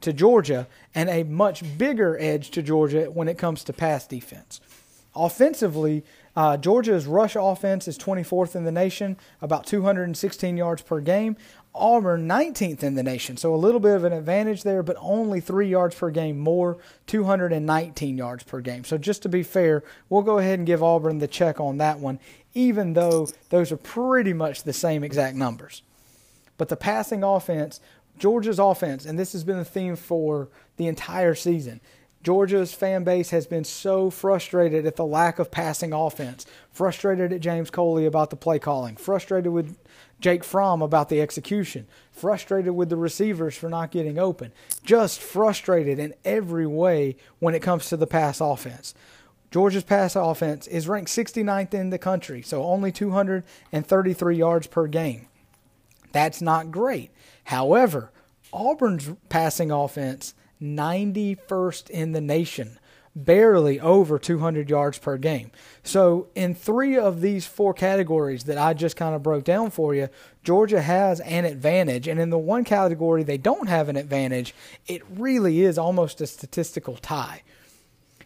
to 0.00 0.12
Georgia 0.12 0.66
and 0.94 1.08
a 1.08 1.22
much 1.22 1.78
bigger 1.78 2.16
edge 2.20 2.50
to 2.50 2.62
Georgia 2.62 3.10
when 3.10 3.28
it 3.28 3.38
comes 3.38 3.64
to 3.64 3.72
pass 3.72 4.06
defense. 4.06 4.60
Offensively, 5.14 6.04
uh, 6.36 6.58
Georgia's 6.58 7.06
rush 7.06 7.36
offense 7.36 7.88
is 7.88 7.96
24th 7.96 8.54
in 8.54 8.64
the 8.64 8.72
nation, 8.72 9.16
about 9.40 9.66
216 9.66 10.56
yards 10.56 10.82
per 10.82 11.00
game. 11.00 11.36
Auburn 11.74 12.26
19th 12.26 12.82
in 12.82 12.94
the 12.94 13.02
nation, 13.02 13.36
so 13.36 13.54
a 13.54 13.56
little 13.56 13.80
bit 13.80 13.96
of 13.96 14.04
an 14.04 14.12
advantage 14.12 14.62
there, 14.62 14.82
but 14.82 14.96
only 14.98 15.40
three 15.40 15.68
yards 15.68 15.94
per 15.94 16.10
game 16.10 16.38
more, 16.38 16.78
219 17.06 18.16
yards 18.16 18.44
per 18.44 18.60
game. 18.60 18.82
So 18.84 18.96
just 18.96 19.22
to 19.22 19.28
be 19.28 19.42
fair, 19.42 19.84
we'll 20.08 20.22
go 20.22 20.38
ahead 20.38 20.58
and 20.58 20.66
give 20.66 20.82
Auburn 20.82 21.18
the 21.18 21.28
check 21.28 21.60
on 21.60 21.76
that 21.78 21.98
one, 21.98 22.18
even 22.54 22.94
though 22.94 23.28
those 23.50 23.72
are 23.72 23.76
pretty 23.76 24.32
much 24.32 24.62
the 24.62 24.72
same 24.72 25.04
exact 25.04 25.36
numbers. 25.36 25.82
But 26.56 26.70
the 26.70 26.76
passing 26.76 27.22
offense, 27.22 27.80
Georgia's 28.18 28.58
offense, 28.58 29.04
and 29.04 29.18
this 29.18 29.32
has 29.32 29.44
been 29.44 29.58
the 29.58 29.64
theme 29.64 29.96
for 29.96 30.48
the 30.76 30.86
entire 30.86 31.34
season. 31.34 31.80
Georgia's 32.22 32.74
fan 32.74 33.04
base 33.04 33.30
has 33.30 33.46
been 33.46 33.62
so 33.62 34.10
frustrated 34.10 34.84
at 34.84 34.96
the 34.96 35.04
lack 35.04 35.38
of 35.38 35.52
passing 35.52 35.92
offense, 35.92 36.44
frustrated 36.72 37.32
at 37.32 37.40
James 37.40 37.70
Coley 37.70 38.04
about 38.04 38.30
the 38.30 38.36
play 38.36 38.58
calling, 38.58 38.96
frustrated 38.96 39.52
with 39.52 39.78
Jake 40.18 40.42
Fromm 40.42 40.82
about 40.82 41.08
the 41.08 41.20
execution, 41.20 41.86
frustrated 42.10 42.74
with 42.74 42.88
the 42.88 42.96
receivers 42.96 43.56
for 43.56 43.68
not 43.68 43.92
getting 43.92 44.18
open, 44.18 44.52
just 44.82 45.20
frustrated 45.20 46.00
in 46.00 46.14
every 46.24 46.66
way 46.66 47.16
when 47.38 47.54
it 47.54 47.62
comes 47.62 47.88
to 47.88 47.96
the 47.96 48.08
pass 48.08 48.40
offense. 48.40 48.92
Georgia's 49.52 49.84
pass 49.84 50.16
offense 50.16 50.66
is 50.66 50.88
ranked 50.88 51.10
69th 51.10 51.74
in 51.74 51.90
the 51.90 51.98
country, 51.98 52.42
so 52.42 52.64
only 52.64 52.90
233 52.90 54.36
yards 54.36 54.66
per 54.66 54.88
game. 54.88 55.28
That's 56.12 56.40
not 56.40 56.70
great. 56.70 57.10
However, 57.44 58.10
Auburn's 58.52 59.10
passing 59.28 59.70
offense 59.70 60.34
91st 60.60 61.90
in 61.90 62.12
the 62.12 62.20
nation, 62.20 62.78
barely 63.14 63.78
over 63.80 64.18
200 64.18 64.70
yards 64.70 64.98
per 64.98 65.16
game. 65.16 65.50
So, 65.82 66.28
in 66.34 66.54
three 66.54 66.96
of 66.96 67.20
these 67.20 67.46
four 67.46 67.74
categories 67.74 68.44
that 68.44 68.58
I 68.58 68.74
just 68.74 68.96
kind 68.96 69.14
of 69.14 69.22
broke 69.22 69.44
down 69.44 69.70
for 69.70 69.94
you, 69.94 70.08
Georgia 70.42 70.80
has 70.80 71.20
an 71.20 71.44
advantage. 71.44 72.08
And 72.08 72.20
in 72.20 72.30
the 72.30 72.38
one 72.38 72.64
category 72.64 73.22
they 73.22 73.38
don't 73.38 73.68
have 73.68 73.88
an 73.88 73.96
advantage, 73.96 74.54
it 74.86 75.02
really 75.10 75.62
is 75.62 75.78
almost 75.78 76.20
a 76.20 76.26
statistical 76.26 76.96
tie. 76.96 77.42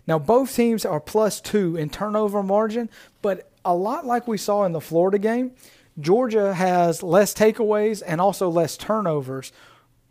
Now, 0.07 0.19
both 0.19 0.55
teams 0.55 0.85
are 0.85 1.01
plus 1.01 1.41
two 1.41 1.77
in 1.77 1.91
turnover 1.91 2.43
margin, 2.43 2.91
but 3.23 3.51
a 3.65 3.75
lot 3.75 4.07
like 4.07 4.27
we 4.27 4.39
saw 4.39 4.65
in 4.65 4.73
the 4.73 4.81
Florida 4.81 5.19
game, 5.19 5.53
Georgia 5.99 6.55
has 6.55 7.03
less 7.03 7.35
takeaways 7.35 8.03
and 8.07 8.21
also 8.21 8.49
less 8.49 8.77
turnovers, 8.77 9.53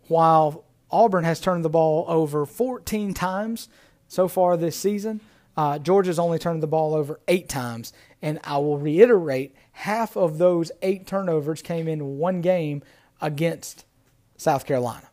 while 0.07 0.65
Auburn 0.91 1.23
has 1.23 1.39
turned 1.39 1.63
the 1.63 1.69
ball 1.69 2.05
over 2.07 2.45
14 2.45 3.13
times 3.13 3.69
so 4.07 4.27
far 4.27 4.57
this 4.57 4.75
season. 4.75 5.21
Uh, 5.55 5.77
Georgia's 5.77 6.19
only 6.19 6.39
turned 6.39 6.63
the 6.63 6.67
ball 6.67 6.93
over 6.93 7.19
eight 7.27 7.49
times. 7.49 7.93
And 8.21 8.39
I 8.43 8.57
will 8.57 8.77
reiterate 8.77 9.55
half 9.71 10.15
of 10.15 10.37
those 10.37 10.71
eight 10.81 11.05
turnovers 11.07 11.61
came 11.61 11.87
in 11.87 12.17
one 12.17 12.41
game 12.41 12.83
against 13.21 13.85
South 14.37 14.65
Carolina. 14.65 15.08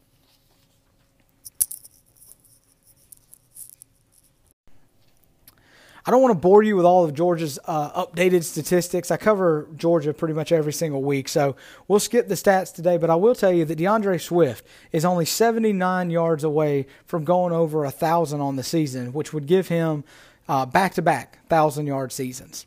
I 6.07 6.13
don't 6.13 6.23
want 6.23 6.33
to 6.33 6.39
bore 6.41 6.63
you 6.63 6.77
with 6.77 6.87
all 6.87 7.05
of 7.05 7.15
Georgia's 7.15 7.59
uh, 7.65 8.07
updated 8.07 8.45
statistics. 8.45 9.11
I 9.11 9.17
cover 9.17 9.67
Georgia 9.77 10.15
pretty 10.15 10.35
much 10.35 10.53
every 10.53 10.73
single 10.73 11.03
week, 11.03 11.29
so 11.29 11.57
we'll 11.89 11.99
skip 11.99 12.29
the 12.29 12.37
stats 12.37 12.73
today. 12.73 12.97
But 12.97 13.11
I 13.11 13.17
will 13.17 13.35
tell 13.35 13.53
you 13.53 13.65
that 13.65 13.75
D'Andre 13.75 14.19
Swift 14.19 14.65
is 14.93 15.05
only 15.05 15.25
79 15.25 16.11
yards 16.11 16.45
away 16.45 16.87
from 17.07 17.25
going 17.25 17.53
over 17.53 17.85
a 17.85 17.91
thousand 17.91 18.41
on 18.41 18.55
the 18.55 18.63
season, 18.63 19.13
which 19.13 19.33
would 19.33 19.47
give 19.47 19.67
him 19.67 20.05
back 20.47 20.95
to 20.95 21.03
back 21.03 21.45
thousand 21.49 21.89
yard 21.89 22.13
seasons. 22.13 22.67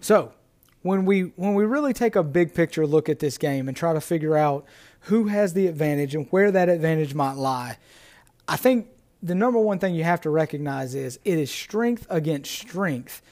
So 0.00 0.32
when 0.82 1.06
we 1.06 1.32
when 1.34 1.54
we 1.54 1.64
really 1.64 1.92
take 1.92 2.14
a 2.14 2.22
big 2.22 2.54
picture 2.54 2.86
look 2.86 3.08
at 3.08 3.18
this 3.18 3.36
game 3.36 3.66
and 3.66 3.76
try 3.76 3.92
to 3.92 4.00
figure 4.00 4.36
out 4.36 4.64
who 5.00 5.26
has 5.26 5.54
the 5.54 5.66
advantage 5.66 6.14
and 6.14 6.28
where 6.30 6.52
that 6.52 6.68
advantage 6.68 7.14
might 7.14 7.32
lie, 7.32 7.78
I 8.46 8.56
think 8.56 8.88
the 9.24 9.34
number 9.34 9.58
one 9.58 9.78
thing 9.78 9.94
you 9.94 10.04
have 10.04 10.20
to 10.20 10.30
recognize 10.30 10.94
is 10.94 11.18
it 11.24 11.38
is 11.38 11.50
strength 11.50 12.06
against 12.10 12.52
strength 12.52 13.22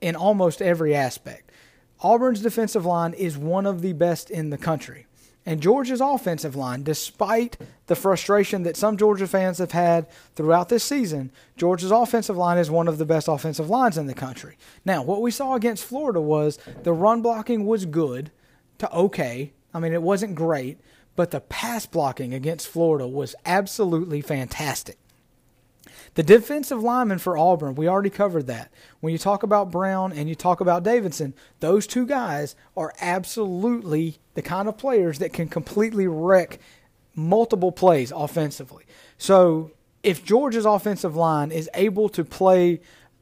in 0.00 0.16
almost 0.16 0.60
every 0.60 0.96
aspect. 0.96 1.52
Auburn's 2.00 2.42
defensive 2.42 2.84
line 2.84 3.12
is 3.14 3.38
one 3.38 3.64
of 3.64 3.80
the 3.80 3.92
best 3.92 4.30
in 4.30 4.50
the 4.50 4.58
country. 4.58 5.06
And 5.46 5.62
Georgia's 5.62 6.00
offensive 6.00 6.56
line, 6.56 6.82
despite 6.82 7.56
the 7.86 7.94
frustration 7.94 8.64
that 8.64 8.76
some 8.76 8.96
Georgia 8.96 9.28
fans 9.28 9.58
have 9.58 9.70
had 9.70 10.06
throughout 10.34 10.68
this 10.68 10.82
season, 10.82 11.30
Georgia's 11.56 11.92
offensive 11.92 12.36
line 12.36 12.58
is 12.58 12.70
one 12.70 12.88
of 12.88 12.98
the 12.98 13.06
best 13.06 13.28
offensive 13.28 13.70
lines 13.70 13.96
in 13.96 14.06
the 14.06 14.14
country. 14.14 14.58
Now, 14.84 15.02
what 15.02 15.22
we 15.22 15.30
saw 15.30 15.54
against 15.54 15.84
Florida 15.84 16.20
was 16.20 16.58
the 16.82 16.92
run 16.92 17.22
blocking 17.22 17.64
was 17.64 17.86
good 17.86 18.32
to 18.78 18.92
okay. 18.92 19.52
I 19.72 19.78
mean, 19.78 19.92
it 19.92 20.02
wasn't 20.02 20.34
great, 20.34 20.80
but 21.14 21.30
the 21.30 21.40
pass 21.40 21.86
blocking 21.86 22.34
against 22.34 22.66
Florida 22.66 23.06
was 23.06 23.36
absolutely 23.46 24.20
fantastic. 24.20 24.98
The 26.18 26.24
defensive 26.24 26.82
lineman 26.82 27.20
for 27.20 27.38
Auburn, 27.38 27.76
we 27.76 27.86
already 27.86 28.10
covered 28.10 28.48
that. 28.48 28.72
When 28.98 29.12
you 29.12 29.18
talk 29.20 29.44
about 29.44 29.70
Brown 29.70 30.12
and 30.12 30.28
you 30.28 30.34
talk 30.34 30.60
about 30.60 30.82
Davidson, 30.82 31.32
those 31.60 31.86
two 31.86 32.06
guys 32.06 32.56
are 32.76 32.92
absolutely 33.00 34.18
the 34.34 34.42
kind 34.42 34.66
of 34.66 34.76
players 34.76 35.20
that 35.20 35.32
can 35.32 35.46
completely 35.46 36.08
wreck 36.08 36.58
multiple 37.14 37.70
plays 37.70 38.10
offensively. 38.10 38.82
So 39.16 39.70
if 40.02 40.24
Georgia's 40.24 40.66
offensive 40.66 41.14
line 41.14 41.52
is 41.52 41.70
able 41.72 42.08
to 42.08 42.24
play 42.24 42.80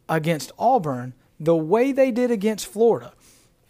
against 0.09 0.53
Auburn 0.59 1.13
the 1.39 1.55
way 1.55 1.93
they 1.93 2.11
did 2.11 2.31
against 2.31 2.67
Florida, 2.67 3.13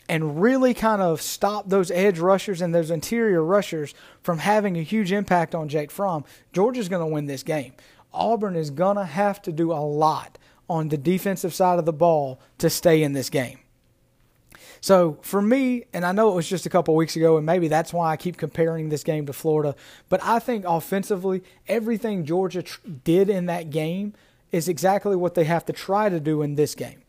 and 0.09 0.41
really 0.41 0.73
kind 0.73 1.03
of 1.03 1.21
stop 1.21 1.69
those 1.69 1.91
edge 1.91 2.19
rushers 2.19 2.61
and 2.61 2.75
those 2.75 2.91
interior 2.93 3.43
rushers 3.43 3.93
from 4.23 4.39
having 4.39 4.77
a 4.77 4.83
huge 4.83 5.11
impact 5.11 5.53
on 5.53 5.69
Jake 5.69 5.91
Fromm, 5.91 6.25
Georgia's 6.53 6.89
going 6.89 7.05
to 7.05 7.13
win 7.13 7.27
this 7.27 7.43
game. 7.43 7.73
Auburn 8.17 8.57
is 8.57 8.71
going 8.71 8.97
to 8.97 9.05
have 9.05 9.41
to 9.43 9.53
do 9.53 9.73
a 9.73 9.81
lot 9.85 10.39
on 10.69 10.89
the 10.89 10.97
defensive 10.97 11.55
side 11.55 11.79
of 11.79 11.85
the 11.85 11.93
ball 11.93 12.41
to 12.59 12.69
stay 12.69 13.03
in 13.03 13.13
this 13.13 13.31
game. 13.31 13.61
So 14.81 15.19
for 15.23 15.41
me, 15.41 15.85
and 15.93 16.05
I 16.05 16.13
know 16.13 16.31
it 16.31 16.35
was 16.35 16.49
just 16.49 16.67
a 16.67 16.71
couple 16.71 16.95
weeks 16.95 17.17
ago, 17.17 17.37
and 17.37 17.47
maybe 17.47 17.69
that's 17.69 17.93
why 17.93 18.11
I 18.11 18.17
keep 18.17 18.37
comparing 18.37 18.89
this 18.89 19.03
game 19.03 19.27
to 19.27 19.33
Florida, 19.33 19.75
but 20.09 20.23
I 20.23 20.39
think 20.39 20.65
offensively, 20.67 21.43
everything 21.67 22.25
Georgia 22.25 22.63
tr- 22.63 22.81
did 23.05 23.29
in 23.29 23.47
that 23.47 23.71
game 23.71 24.15
is 24.53 24.69
exactly 24.69 25.17
what 25.17 25.35
they 25.35 25.45
have 25.45 25.65
to 25.67 25.73
try 25.73 26.09
to 26.09 26.21
do 26.21 26.43
in 26.43 26.55
this 26.55 26.75
game. 26.75 27.03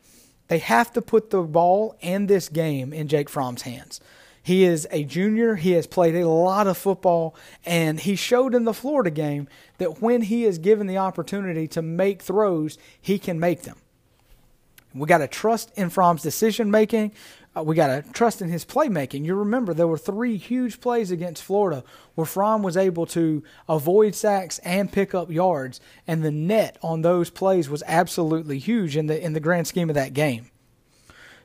They 0.48 0.60
have 0.60 0.94
to 0.94 1.02
put 1.02 1.30
the 1.30 1.42
ball 1.42 1.96
and 2.02 2.28
this 2.28 2.50
game 2.50 2.94
in 2.94 3.08
Jake 3.08 3.30
Fromm's 3.30 3.64
hands. 3.64 4.00
He 4.48 4.64
is 4.64 4.88
a 4.92 5.04
junior. 5.04 5.56
He 5.56 5.72
has 5.72 5.88
played 5.88 6.16
a 6.16 6.26
lot 6.26 6.68
of 6.68 6.78
football, 6.78 7.36
and 7.66 8.00
he 8.00 8.16
showed 8.16 8.56
in 8.56 8.64
the 8.64 8.74
Florida 8.74 9.12
game 9.12 9.50
that 9.78 10.02
when 10.02 10.22
he 10.22 10.46
is 10.46 10.58
given 10.58 10.88
the 10.88 11.00
opportunity 11.00 11.68
to 11.68 11.82
make 11.82 12.22
throws, 12.22 12.78
he 13.02 13.20
can 13.20 13.42
make 13.42 13.64
them. 13.64 13.76
We 14.96 15.06
got 15.06 15.18
to 15.18 15.28
trust 15.28 15.74
in 15.76 15.90
Fromm's 15.90 16.22
decision 16.22 16.72
making. 16.72 17.12
Uh, 17.58 17.64
we 17.64 17.76
got 17.76 17.88
to 17.88 18.10
trust 18.14 18.42
in 18.42 18.48
his 18.48 18.64
playmaking. 18.64 19.26
You 19.26 19.36
remember 19.36 19.74
there 19.74 19.86
were 19.86 19.98
three 19.98 20.38
huge 20.38 20.80
plays 20.80 21.12
against 21.12 21.44
Florida 21.44 21.84
where 22.16 22.24
Fromm 22.24 22.64
was 22.64 22.78
able 22.78 23.06
to 23.08 23.44
avoid 23.68 24.16
sacks 24.16 24.60
and 24.60 24.90
pick 24.90 25.14
up 25.14 25.30
yards, 25.30 25.82
and 26.08 26.24
the 26.24 26.32
net 26.32 26.78
on 26.82 27.02
those 27.02 27.30
plays 27.30 27.70
was 27.70 27.84
absolutely 27.86 28.60
huge 28.60 28.96
in 28.96 29.08
the 29.08 29.22
in 29.22 29.34
the 29.34 29.42
grand 29.42 29.68
scheme 29.68 29.90
of 29.90 29.96
that 29.96 30.14
game. 30.14 30.52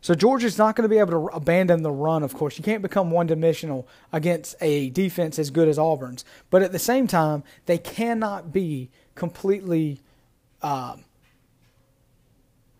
So 0.02 0.16
Georgia's 0.16 0.58
not 0.58 0.74
going 0.74 0.82
to 0.82 0.88
be 0.88 0.98
able 0.98 1.28
to 1.28 1.34
abandon 1.34 1.84
the 1.84 1.92
run, 1.92 2.24
of 2.24 2.34
course. 2.34 2.58
You 2.58 2.64
can't 2.64 2.82
become 2.82 3.12
one 3.12 3.28
dimensional 3.28 3.86
against 4.12 4.56
a 4.60 4.90
defense 4.90 5.38
as 5.38 5.50
good 5.50 5.68
as 5.68 5.78
Auburn's. 5.78 6.24
But 6.50 6.62
at 6.62 6.72
the 6.72 6.80
same 6.80 7.06
time, 7.06 7.44
they 7.66 7.78
cannot 7.78 8.52
be 8.52 8.90
completely 9.14 10.00
uh, 10.60 10.96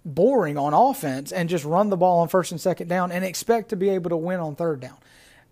boring 0.05 0.59
on 0.59 0.75
offense 0.75 1.31
and 1.31 1.49
just 1.49 1.65
run 1.65 1.91
the 1.91 1.97
ball 1.97 2.19
on 2.19 2.29
first 2.29 2.51
and 2.51 2.61
second 2.61 2.89
down 2.89 3.13
and 3.13 3.25
expect 3.25 3.69
to 3.69 3.77
be 3.77 3.89
able 3.91 4.11
to 4.11 4.17
win 4.17 4.41
on 4.41 4.57
third 4.57 4.81
down. 4.81 4.99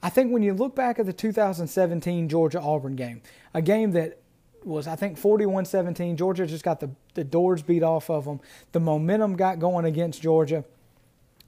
I 0.02 0.08
think 0.10 0.32
when 0.32 0.42
you 0.42 0.54
look 0.54 0.74
back 0.74 0.98
at 0.98 1.06
the 1.06 1.12
2017 1.12 2.28
Georgia 2.28 2.60
Auburn 2.60 2.96
game, 2.96 3.22
a 3.54 3.62
game 3.62 3.92
that 3.92 4.20
was 4.64 4.88
I 4.88 4.96
think 4.96 5.20
41-17. 5.20 6.16
Georgia 6.16 6.46
just 6.46 6.64
got 6.64 6.80
the, 6.80 6.90
the 7.14 7.22
doors 7.22 7.62
beat 7.62 7.84
off 7.84 8.10
of 8.10 8.24
them. 8.24 8.40
The 8.72 8.80
momentum 8.80 9.36
got 9.36 9.60
going 9.60 9.84
against 9.84 10.20
Georgia. 10.20 10.64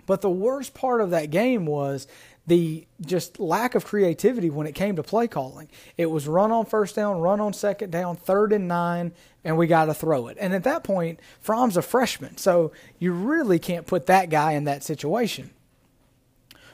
But 0.07 0.21
the 0.21 0.31
worst 0.31 0.75
part 0.75 1.01
of 1.01 1.11
that 1.11 1.31
game 1.31 1.67
was 1.67 2.07
the 2.47 2.87
just 3.01 3.39
lack 3.39 3.75
of 3.75 3.85
creativity 3.85 4.51
when 4.51 4.67
it 4.67 4.75
came 4.75 4.97
to 4.97 5.03
play 5.03 5.29
calling. 5.29 5.69
It 5.97 6.07
was 6.07 6.27
run 6.27 6.51
on 6.51 6.67
first 6.67 6.97
down, 6.97 7.21
run 7.21 7.41
on 7.41 7.53
second 7.53 7.91
down, 7.91 8.17
third 8.17 8.53
and 8.53 8.67
nine, 8.67 9.13
and 9.45 9.57
we 9.57 9.67
got 9.67 9.85
to 9.87 9.95
throw 9.95 10.27
it. 10.27 10.37
And 10.41 10.53
at 10.53 10.65
that 10.65 10.83
point, 10.83 11.21
Fromm's 11.41 11.77
a 11.77 11.83
freshman, 11.83 12.37
so 12.37 12.73
you 12.99 13.13
really 13.13 13.59
can't 13.59 13.87
put 13.87 14.07
that 14.07 14.29
guy 14.29 14.53
in 14.53 14.65
that 14.65 14.83
situation. 14.83 15.51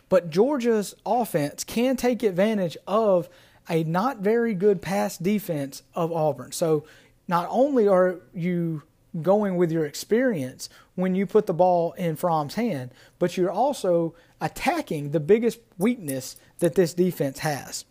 But 0.09 0.31
Georgia's 0.31 0.95
offense 1.05 1.65
can 1.65 1.97
take 1.97 2.23
advantage 2.23 2.79
of 2.87 3.29
a 3.69 3.85
not 3.85 4.19
very 4.19 4.55
good 4.55 4.81
pass 4.81 5.19
defense 5.19 5.83
of 5.95 6.11
Auburn. 6.13 6.53
So 6.53 6.85
not 7.27 7.47
only 7.51 7.87
are 7.87 8.21
you 8.33 8.85
going 9.23 9.57
with 9.57 9.73
your 9.73 9.87
experience 9.87 10.69
when 10.95 11.15
you 11.15 11.27
put 11.27 11.47
the 11.47 11.55
ball 11.55 11.93
in 11.93 12.17
Fromm's 12.17 12.55
hand, 12.55 12.91
but 13.19 13.37
you're 13.37 13.51
also 13.51 14.15
attacking 14.41 15.11
the 15.11 15.21
biggest 15.21 15.61
weakness 15.79 16.37
that 16.59 16.75
this 16.75 16.95
defense 16.95 17.41
has. 17.41 17.85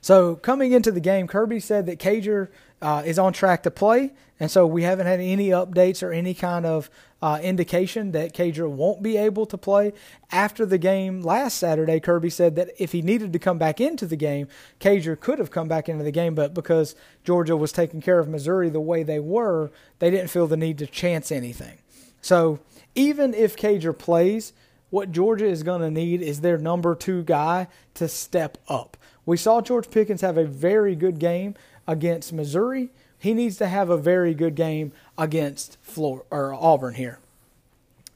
So 0.00 0.36
coming 0.36 0.72
into 0.72 0.90
the 0.90 1.00
game, 1.00 1.26
Kirby 1.26 1.60
said 1.60 1.86
that 1.86 1.98
Cager 1.98 2.48
uh, 2.82 3.02
is 3.04 3.18
on 3.18 3.32
track 3.32 3.62
to 3.64 3.70
play, 3.70 4.12
and 4.38 4.50
so 4.50 4.66
we 4.66 4.82
haven't 4.82 5.06
had 5.06 5.20
any 5.20 5.48
updates 5.48 6.02
or 6.02 6.12
any 6.12 6.34
kind 6.34 6.64
of 6.64 6.88
uh, 7.22 7.38
indication 7.42 8.12
that 8.12 8.34
Cager 8.34 8.68
won't 8.68 9.02
be 9.02 9.16
able 9.16 9.44
to 9.46 9.58
play. 9.58 9.92
After 10.32 10.64
the 10.64 10.78
game 10.78 11.20
last 11.20 11.58
Saturday, 11.58 12.00
Kirby 12.00 12.30
said 12.30 12.56
that 12.56 12.70
if 12.78 12.92
he 12.92 13.02
needed 13.02 13.32
to 13.34 13.38
come 13.38 13.58
back 13.58 13.80
into 13.80 14.06
the 14.06 14.16
game, 14.16 14.48
Cager 14.80 15.18
could 15.18 15.38
have 15.38 15.50
come 15.50 15.68
back 15.68 15.88
into 15.88 16.04
the 16.04 16.10
game, 16.10 16.34
but 16.34 16.54
because 16.54 16.94
Georgia 17.22 17.56
was 17.56 17.72
taking 17.72 18.00
care 18.00 18.18
of 18.18 18.28
Missouri 18.28 18.70
the 18.70 18.80
way 18.80 19.02
they 19.02 19.20
were, 19.20 19.70
they 19.98 20.10
didn't 20.10 20.30
feel 20.30 20.46
the 20.46 20.56
need 20.56 20.78
to 20.78 20.86
chance 20.86 21.30
anything. 21.30 21.78
So 22.22 22.60
even 22.94 23.34
if 23.34 23.56
Cager 23.56 23.96
plays, 23.96 24.52
what 24.90 25.12
Georgia 25.12 25.46
is 25.46 25.62
going 25.62 25.82
to 25.82 25.90
need 25.90 26.20
is 26.20 26.40
their 26.40 26.58
number 26.58 26.94
two 26.94 27.22
guy 27.22 27.68
to 27.94 28.08
step 28.08 28.58
up. 28.68 28.96
We 29.24 29.36
saw 29.36 29.60
George 29.60 29.90
Pickens 29.90 30.22
have 30.22 30.36
a 30.36 30.44
very 30.44 30.96
good 30.96 31.18
game 31.18 31.54
against 31.90 32.32
Missouri. 32.32 32.90
He 33.18 33.34
needs 33.34 33.56
to 33.58 33.66
have 33.66 33.90
a 33.90 33.96
very 33.96 34.32
good 34.32 34.54
game 34.54 34.92
against 35.18 35.76
Florida, 35.82 36.24
or 36.30 36.54
Auburn 36.54 36.94
here. 36.94 37.18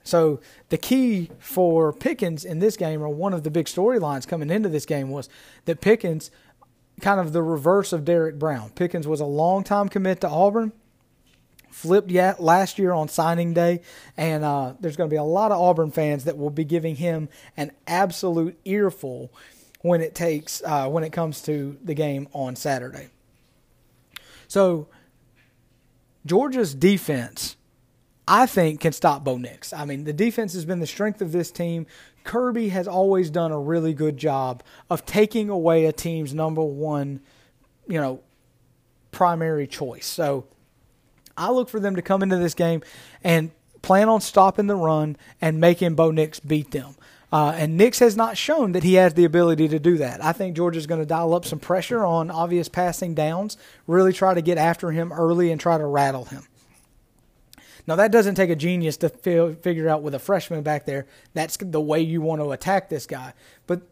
So 0.04 0.40
the 0.68 0.78
key 0.78 1.30
for 1.38 1.92
Pickens 1.92 2.44
in 2.44 2.58
this 2.60 2.76
game, 2.76 3.02
or 3.02 3.08
one 3.08 3.32
of 3.32 3.42
the 3.42 3.50
big 3.50 3.66
storylines 3.66 4.28
coming 4.28 4.50
into 4.50 4.68
this 4.68 4.86
game, 4.86 5.10
was 5.10 5.28
that 5.64 5.80
Pickens, 5.80 6.30
kind 7.00 7.18
of 7.18 7.32
the 7.32 7.42
reverse 7.42 7.92
of 7.92 8.04
Derrick 8.04 8.38
Brown. 8.38 8.70
Pickens 8.70 9.08
was 9.08 9.20
a 9.20 9.26
long 9.26 9.64
time 9.64 9.88
commit 9.88 10.20
to 10.20 10.28
Auburn 10.28 10.72
flipped 11.74 12.08
yet 12.08 12.40
last 12.40 12.78
year 12.78 12.92
on 12.92 13.08
signing 13.08 13.52
day, 13.52 13.80
and 14.16 14.44
uh, 14.44 14.74
there's 14.78 14.96
going 14.96 15.10
to 15.10 15.12
be 15.12 15.18
a 15.18 15.24
lot 15.24 15.50
of 15.50 15.60
Auburn 15.60 15.90
fans 15.90 16.22
that 16.24 16.38
will 16.38 16.50
be 16.50 16.64
giving 16.64 16.94
him 16.94 17.28
an 17.56 17.72
absolute 17.88 18.56
earful 18.64 19.32
when 19.80 20.00
it 20.00 20.14
takes 20.14 20.62
uh, 20.64 20.88
when 20.88 21.02
it 21.02 21.12
comes 21.12 21.42
to 21.42 21.76
the 21.82 21.92
game 21.92 22.28
on 22.32 22.54
Saturday. 22.54 23.08
So 24.48 24.88
Georgia's 26.26 26.74
defense, 26.74 27.56
I 28.26 28.46
think, 28.46 28.80
can 28.80 28.92
stop 28.92 29.24
Bo 29.24 29.36
Nix. 29.36 29.72
I 29.72 29.84
mean, 29.84 30.04
the 30.04 30.12
defense 30.12 30.54
has 30.54 30.64
been 30.64 30.80
the 30.80 30.86
strength 30.86 31.20
of 31.20 31.32
this 31.32 31.50
team. 31.50 31.86
Kirby 32.24 32.70
has 32.70 32.88
always 32.88 33.30
done 33.30 33.52
a 33.52 33.58
really 33.58 33.92
good 33.92 34.16
job 34.16 34.62
of 34.88 35.04
taking 35.04 35.50
away 35.50 35.84
a 35.84 35.92
team's 35.92 36.32
number 36.32 36.62
one, 36.62 37.20
you 37.86 38.00
know, 38.00 38.20
primary 39.10 39.66
choice. 39.66 40.06
So 40.06 40.46
I 41.36 41.50
look 41.50 41.68
for 41.68 41.80
them 41.80 41.96
to 41.96 42.02
come 42.02 42.22
into 42.22 42.36
this 42.36 42.54
game 42.54 42.82
and 43.22 43.50
plan 43.82 44.08
on 44.08 44.22
stopping 44.22 44.66
the 44.66 44.76
run 44.76 45.16
and 45.40 45.60
making 45.60 45.94
Bo 45.94 46.10
Nix 46.10 46.40
beat 46.40 46.70
them. 46.70 46.96
Uh, 47.34 47.50
and 47.56 47.76
Nix 47.76 47.98
has 47.98 48.16
not 48.16 48.36
shown 48.36 48.70
that 48.72 48.84
he 48.84 48.94
has 48.94 49.14
the 49.14 49.24
ability 49.24 49.66
to 49.66 49.80
do 49.80 49.98
that. 49.98 50.22
I 50.22 50.30
think 50.30 50.54
Georgia's 50.54 50.86
going 50.86 51.00
to 51.00 51.06
dial 51.06 51.34
up 51.34 51.44
some 51.44 51.58
pressure 51.58 52.04
on 52.04 52.30
obvious 52.30 52.68
passing 52.68 53.12
downs, 53.12 53.56
really 53.88 54.12
try 54.12 54.34
to 54.34 54.40
get 54.40 54.56
after 54.56 54.92
him 54.92 55.12
early 55.12 55.50
and 55.50 55.60
try 55.60 55.76
to 55.76 55.84
rattle 55.84 56.26
him. 56.26 56.46
Now, 57.88 57.96
that 57.96 58.12
doesn't 58.12 58.36
take 58.36 58.50
a 58.50 58.54
genius 58.54 58.96
to 58.98 59.08
figure 59.08 59.88
out 59.88 60.04
with 60.04 60.14
a 60.14 60.20
freshman 60.20 60.62
back 60.62 60.86
there, 60.86 61.06
that's 61.32 61.56
the 61.56 61.80
way 61.80 62.00
you 62.00 62.20
want 62.20 62.40
to 62.40 62.52
attack 62.52 62.88
this 62.88 63.04
guy. 63.04 63.32
But 63.66 63.82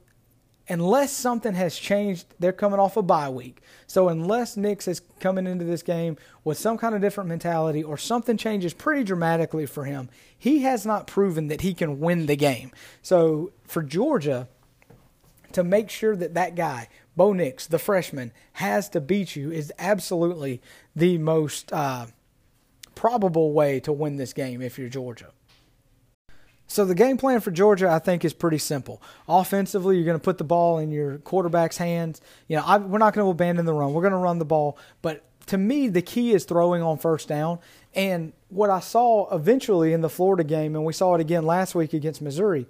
unless 0.69 1.12
something 1.12 1.54
has 1.54 1.76
changed, 1.76 2.26
they're 2.38 2.52
coming 2.52 2.78
off 2.78 2.97
a 2.97 3.02
bye 3.02 3.28
week. 3.28 3.61
So 3.87 4.09
unless 4.09 4.57
Nix 4.57 4.88
is 4.88 5.00
coming 5.21 5.47
into 5.47 5.64
this 5.64 5.83
game 5.83 6.16
with 6.45 6.59
some 6.59 6.78
kind 6.78 6.95
of 6.95 7.00
different 7.00 7.28
mentality 7.28 7.83
or 7.83 7.97
something 7.97 8.37
changes 8.37 8.73
pretty 8.73 9.04
dramatically 9.04 9.66
for 9.66 9.85
him, 9.85 10.09
he 10.38 10.62
has 10.62 10.87
not 10.87 11.07
proven 11.07 11.48
that 11.48 11.61
he 11.61 11.75
can 11.75 12.01
win 12.01 12.27
the 12.27 12.37
game. 12.37 12.70
So 13.03 13.53
for 13.64 13.83
Georgia 13.83 14.48
to 15.53 15.62
make 15.62 15.90
sure 15.90 16.16
that 16.16 16.35
that 16.35 16.55
guy, 16.55 16.88
Bo 17.16 17.33
Nix, 17.33 17.66
the 17.66 17.79
freshman, 17.79 18.33
has 18.55 18.88
to 18.90 19.01
beat 19.01 19.37
you 19.37 19.51
is 19.51 19.72
absolutely 19.79 20.62
the 20.96 21.18
most 21.18 21.72
uh, 21.72 22.07
probable 22.94 23.53
way 23.53 23.81
to 23.81 23.92
win 23.92 24.16
this 24.16 24.33
game 24.33 24.62
if 24.62 24.79
you're 24.79 24.88
Georgia. 24.88 25.31
So 26.73 26.87
the 26.87 26.95
game 26.95 27.19
plan 27.19 27.41
for 27.41 27.51
Georgia, 27.51 27.91
I 27.91 27.99
think, 27.99 28.25
is 28.25 28.33
pretty 28.33 28.57
simple. 28.57 29.03
Offensively, 29.29 29.97
you're 29.97 30.07
going 30.07 30.19
to 30.19 30.25
put 30.25 30.39
the 30.39 30.45
ball 30.45 30.79
in 30.79 30.91
your 30.91 31.19
quarterback's 31.19 31.77
hands. 31.77 32.23
You 32.49 32.57
know, 32.57 32.63
I, 32.65 32.79
we're 32.79 32.97
not 32.97 33.13
going 33.13 33.27
to 33.27 33.31
abandon 33.31 33.67
the 33.67 33.75
run. 33.75 33.93
We're 33.93 34.01
going 34.01 34.13
to 34.13 34.19
run 34.19 34.39
the 34.39 34.47
ball, 34.47 34.79
but 35.03 35.23
to 35.49 35.59
me, 35.59 35.89
the 35.89 36.01
key 36.01 36.33
is 36.33 36.47
throwing 36.47 36.81
on 36.81 36.97
first 36.97 37.29
down. 37.29 37.59
And 37.95 38.33
what 38.49 38.71
I 38.71 38.81
saw 38.81 39.29
eventually 39.35 39.93
in 39.93 40.01
the 40.01 40.09
Florida 40.09 40.45
game, 40.45 40.75
and 40.75 40.83
we 40.83 40.95
saw 40.95 41.15
it 41.15 41.21
again 41.21 41.45
last 41.45 41.75
week 41.75 41.93
against 41.93 42.23
Missouri, 42.23 42.67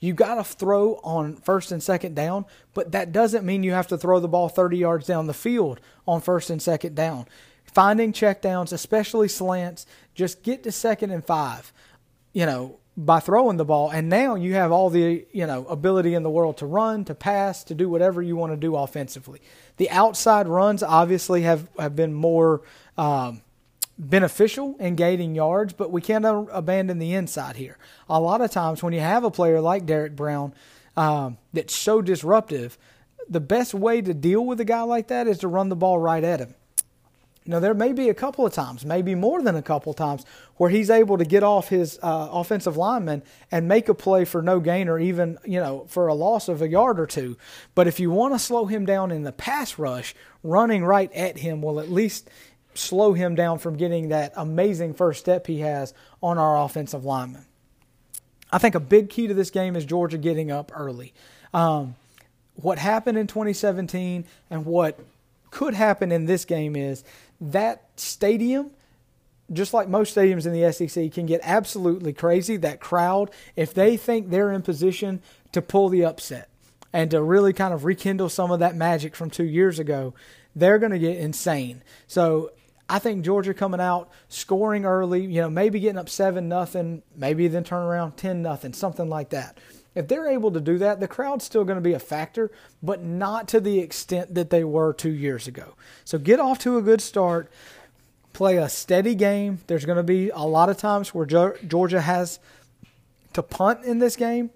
you 0.00 0.12
got 0.12 0.34
to 0.34 0.42
throw 0.42 0.94
on 1.04 1.36
first 1.36 1.70
and 1.70 1.80
second 1.80 2.16
down, 2.16 2.46
but 2.74 2.90
that 2.90 3.12
doesn't 3.12 3.46
mean 3.46 3.62
you 3.62 3.70
have 3.70 3.86
to 3.86 3.96
throw 3.96 4.18
the 4.18 4.26
ball 4.26 4.48
30 4.48 4.76
yards 4.76 5.06
down 5.06 5.28
the 5.28 5.34
field 5.34 5.78
on 6.08 6.20
first 6.20 6.50
and 6.50 6.60
second 6.60 6.96
down. 6.96 7.26
Finding 7.64 8.12
checkdowns, 8.12 8.72
especially 8.72 9.28
slants, 9.28 9.86
just 10.16 10.42
get 10.42 10.64
to 10.64 10.72
second 10.72 11.12
and 11.12 11.24
five 11.24 11.72
you 12.32 12.46
know, 12.46 12.78
by 12.96 13.20
throwing 13.20 13.56
the 13.56 13.64
ball. 13.64 13.90
And 13.90 14.08
now 14.08 14.34
you 14.34 14.54
have 14.54 14.70
all 14.70 14.90
the, 14.90 15.26
you 15.32 15.46
know, 15.46 15.64
ability 15.66 16.14
in 16.14 16.22
the 16.22 16.30
world 16.30 16.58
to 16.58 16.66
run, 16.66 17.04
to 17.06 17.14
pass, 17.14 17.64
to 17.64 17.74
do 17.74 17.88
whatever 17.88 18.20
you 18.20 18.36
want 18.36 18.52
to 18.52 18.56
do 18.56 18.76
offensively. 18.76 19.40
The 19.78 19.90
outside 19.90 20.46
runs 20.46 20.82
obviously 20.82 21.42
have, 21.42 21.68
have 21.78 21.96
been 21.96 22.12
more 22.12 22.62
um, 22.98 23.42
beneficial 23.98 24.76
in 24.78 24.96
gaining 24.96 25.34
yards, 25.34 25.72
but 25.72 25.90
we 25.90 26.00
can't 26.00 26.24
abandon 26.52 26.98
the 26.98 27.14
inside 27.14 27.56
here. 27.56 27.78
A 28.08 28.20
lot 28.20 28.40
of 28.40 28.50
times 28.50 28.82
when 28.82 28.92
you 28.92 29.00
have 29.00 29.24
a 29.24 29.30
player 29.30 29.60
like 29.60 29.86
Derrick 29.86 30.14
Brown 30.14 30.54
um, 30.96 31.38
that's 31.52 31.74
so 31.74 32.02
disruptive, 32.02 32.76
the 33.28 33.40
best 33.40 33.72
way 33.72 34.02
to 34.02 34.12
deal 34.12 34.44
with 34.44 34.60
a 34.60 34.64
guy 34.64 34.82
like 34.82 35.08
that 35.08 35.26
is 35.26 35.38
to 35.38 35.48
run 35.48 35.70
the 35.70 35.76
ball 35.76 35.98
right 35.98 36.24
at 36.24 36.40
him. 36.40 36.54
Now, 37.44 37.58
there 37.58 37.74
may 37.74 37.92
be 37.92 38.08
a 38.08 38.14
couple 38.14 38.46
of 38.46 38.52
times, 38.52 38.84
maybe 38.84 39.16
more 39.16 39.42
than 39.42 39.56
a 39.56 39.62
couple 39.62 39.92
times, 39.94 40.24
where 40.56 40.70
he's 40.70 40.90
able 40.90 41.18
to 41.18 41.24
get 41.24 41.42
off 41.42 41.68
his 41.68 41.98
uh, 42.00 42.28
offensive 42.30 42.76
lineman 42.76 43.22
and 43.50 43.66
make 43.66 43.88
a 43.88 43.94
play 43.94 44.24
for 44.24 44.42
no 44.42 44.60
gain 44.60 44.88
or 44.88 44.98
even, 45.00 45.38
you 45.44 45.58
know, 45.58 45.84
for 45.88 46.06
a 46.06 46.14
loss 46.14 46.48
of 46.48 46.62
a 46.62 46.68
yard 46.68 47.00
or 47.00 47.06
two. 47.06 47.36
But 47.74 47.88
if 47.88 47.98
you 47.98 48.10
want 48.12 48.34
to 48.34 48.38
slow 48.38 48.66
him 48.66 48.86
down 48.86 49.10
in 49.10 49.24
the 49.24 49.32
pass 49.32 49.76
rush, 49.76 50.14
running 50.44 50.84
right 50.84 51.12
at 51.12 51.38
him 51.38 51.62
will 51.62 51.80
at 51.80 51.90
least 51.90 52.30
slow 52.74 53.12
him 53.12 53.34
down 53.34 53.58
from 53.58 53.76
getting 53.76 54.08
that 54.08 54.32
amazing 54.36 54.94
first 54.94 55.20
step 55.20 55.46
he 55.46 55.60
has 55.60 55.92
on 56.22 56.38
our 56.38 56.62
offensive 56.62 57.04
lineman. 57.04 57.44
I 58.52 58.58
think 58.58 58.74
a 58.74 58.80
big 58.80 59.08
key 59.08 59.26
to 59.26 59.34
this 59.34 59.50
game 59.50 59.74
is 59.74 59.84
Georgia 59.84 60.18
getting 60.18 60.50
up 60.50 60.70
early. 60.74 61.12
Um, 61.52 61.96
what 62.54 62.78
happened 62.78 63.18
in 63.18 63.26
2017 63.26 64.26
and 64.50 64.66
what 64.66 64.98
could 65.50 65.74
happen 65.74 66.12
in 66.12 66.26
this 66.26 66.44
game 66.44 66.76
is 66.76 67.04
that 67.50 67.88
stadium, 67.96 68.70
just 69.52 69.74
like 69.74 69.88
most 69.88 70.14
stadiums 70.16 70.46
in 70.46 70.52
the 70.52 70.72
SEC, 70.72 71.12
can 71.12 71.26
get 71.26 71.40
absolutely 71.42 72.12
crazy. 72.12 72.56
That 72.56 72.80
crowd, 72.80 73.30
if 73.56 73.74
they 73.74 73.96
think 73.96 74.30
they're 74.30 74.52
in 74.52 74.62
position 74.62 75.20
to 75.52 75.60
pull 75.60 75.88
the 75.88 76.04
upset 76.04 76.48
and 76.92 77.10
to 77.10 77.22
really 77.22 77.52
kind 77.52 77.74
of 77.74 77.84
rekindle 77.84 78.28
some 78.28 78.50
of 78.50 78.60
that 78.60 78.76
magic 78.76 79.16
from 79.16 79.30
two 79.30 79.44
years 79.44 79.78
ago, 79.78 80.14
they're 80.54 80.78
going 80.78 80.92
to 80.92 80.98
get 80.98 81.18
insane. 81.18 81.82
So 82.06 82.52
I 82.88 82.98
think 82.98 83.24
Georgia 83.24 83.54
coming 83.54 83.80
out, 83.80 84.10
scoring 84.28 84.84
early, 84.84 85.24
you 85.24 85.40
know, 85.40 85.50
maybe 85.50 85.80
getting 85.80 85.98
up 85.98 86.08
seven 86.08 86.48
nothing, 86.48 87.02
maybe 87.16 87.48
then 87.48 87.64
turn 87.64 87.82
around 87.82 88.16
ten 88.16 88.42
nothing, 88.42 88.72
something 88.72 89.08
like 89.08 89.30
that. 89.30 89.58
If 89.94 90.08
they're 90.08 90.28
able 90.28 90.50
to 90.52 90.60
do 90.60 90.78
that, 90.78 91.00
the 91.00 91.08
crowd's 91.08 91.44
still 91.44 91.64
going 91.64 91.76
to 91.76 91.82
be 91.82 91.92
a 91.92 91.98
factor, 91.98 92.50
but 92.82 93.02
not 93.02 93.48
to 93.48 93.60
the 93.60 93.78
extent 93.78 94.34
that 94.34 94.50
they 94.50 94.64
were 94.64 94.92
two 94.92 95.10
years 95.10 95.46
ago. 95.46 95.74
So 96.04 96.18
get 96.18 96.40
off 96.40 96.58
to 96.60 96.78
a 96.78 96.82
good 96.82 97.00
start, 97.00 97.50
play 98.32 98.56
a 98.56 98.68
steady 98.68 99.14
game. 99.14 99.60
There's 99.66 99.84
going 99.84 99.96
to 99.96 100.02
be 100.02 100.30
a 100.30 100.40
lot 100.40 100.70
of 100.70 100.78
times 100.78 101.14
where 101.14 101.26
Georgia 101.26 102.00
has 102.00 102.38
to 103.34 103.42
punt 103.42 103.84
in 103.84 103.98
this 103.98 104.16
game. 104.16 104.50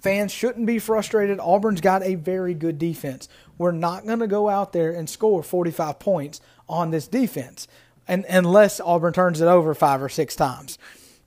Fans 0.00 0.30
shouldn't 0.30 0.66
be 0.66 0.78
frustrated. 0.78 1.40
Auburn's 1.40 1.80
got 1.80 2.04
a 2.04 2.14
very 2.14 2.54
good 2.54 2.78
defense. 2.78 3.28
We're 3.56 3.72
not 3.72 4.06
going 4.06 4.20
to 4.20 4.28
go 4.28 4.48
out 4.48 4.72
there 4.72 4.92
and 4.92 5.10
score 5.10 5.42
45 5.42 5.98
points 5.98 6.40
on 6.68 6.92
this 6.92 7.08
defense 7.08 7.66
and, 8.06 8.24
unless 8.28 8.80
Auburn 8.80 9.12
turns 9.12 9.40
it 9.40 9.46
over 9.46 9.74
five 9.74 10.02
or 10.02 10.08
six 10.08 10.34
times. 10.34 10.78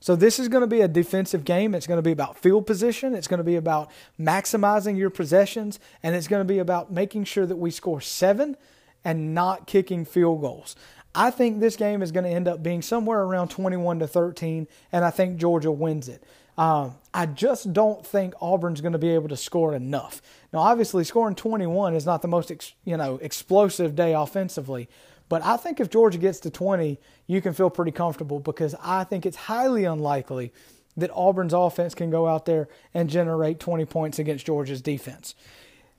So 0.02 0.16
this 0.16 0.40
is 0.40 0.48
going 0.48 0.62
to 0.62 0.66
be 0.66 0.80
a 0.80 0.88
defensive 0.88 1.44
game. 1.44 1.76
It's 1.76 1.86
going 1.86 1.98
to 1.98 2.02
be 2.02 2.10
about 2.10 2.36
field 2.36 2.66
position. 2.66 3.14
It's 3.14 3.28
going 3.28 3.38
to 3.38 3.44
be 3.44 3.54
about 3.54 3.88
maximizing 4.18 4.98
your 4.98 5.10
possessions, 5.10 5.78
and 6.02 6.16
it's 6.16 6.26
going 6.26 6.40
to 6.40 6.44
be 6.44 6.58
about 6.58 6.90
making 6.90 7.22
sure 7.22 7.46
that 7.46 7.54
we 7.54 7.70
score 7.70 8.00
seven 8.00 8.56
and 9.04 9.32
not 9.32 9.68
kicking 9.68 10.04
field 10.04 10.40
goals. 10.40 10.74
I 11.14 11.30
think 11.30 11.60
this 11.60 11.76
game 11.76 12.02
is 12.02 12.10
going 12.10 12.24
to 12.24 12.30
end 12.30 12.48
up 12.48 12.64
being 12.64 12.82
somewhere 12.82 13.22
around 13.22 13.50
21 13.50 14.00
to 14.00 14.08
13, 14.08 14.66
and 14.90 15.04
I 15.04 15.10
think 15.10 15.36
Georgia 15.36 15.70
wins 15.70 16.08
it. 16.08 16.24
Um, 16.58 16.96
I 17.14 17.26
just 17.26 17.72
don't 17.72 18.04
think 18.04 18.34
Auburn's 18.40 18.80
going 18.80 18.94
to 18.94 18.98
be 18.98 19.10
able 19.10 19.28
to 19.28 19.36
score 19.36 19.72
enough. 19.72 20.20
Now, 20.52 20.60
obviously, 20.60 21.04
scoring 21.04 21.36
21 21.36 21.94
is 21.94 22.04
not 22.04 22.22
the 22.22 22.28
most 22.28 22.50
ex, 22.50 22.72
you 22.84 22.96
know 22.96 23.18
explosive 23.22 23.94
day 23.94 24.14
offensively, 24.14 24.88
but 25.32 25.42
I 25.42 25.56
think 25.56 25.80
if 25.80 25.88
Georgia 25.88 26.18
gets 26.18 26.40
to 26.40 26.50
20, 26.50 27.00
you 27.26 27.40
can 27.40 27.54
feel 27.54 27.70
pretty 27.70 27.90
comfortable 27.90 28.38
because 28.38 28.74
I 28.82 29.04
think 29.04 29.24
it's 29.24 29.38
highly 29.38 29.84
unlikely 29.84 30.52
that 30.98 31.10
Auburn's 31.14 31.54
offense 31.54 31.94
can 31.94 32.10
go 32.10 32.28
out 32.28 32.44
there 32.44 32.68
and 32.92 33.08
generate 33.08 33.58
20 33.58 33.86
points 33.86 34.18
against 34.18 34.44
Georgia's 34.44 34.82
defense. 34.82 35.34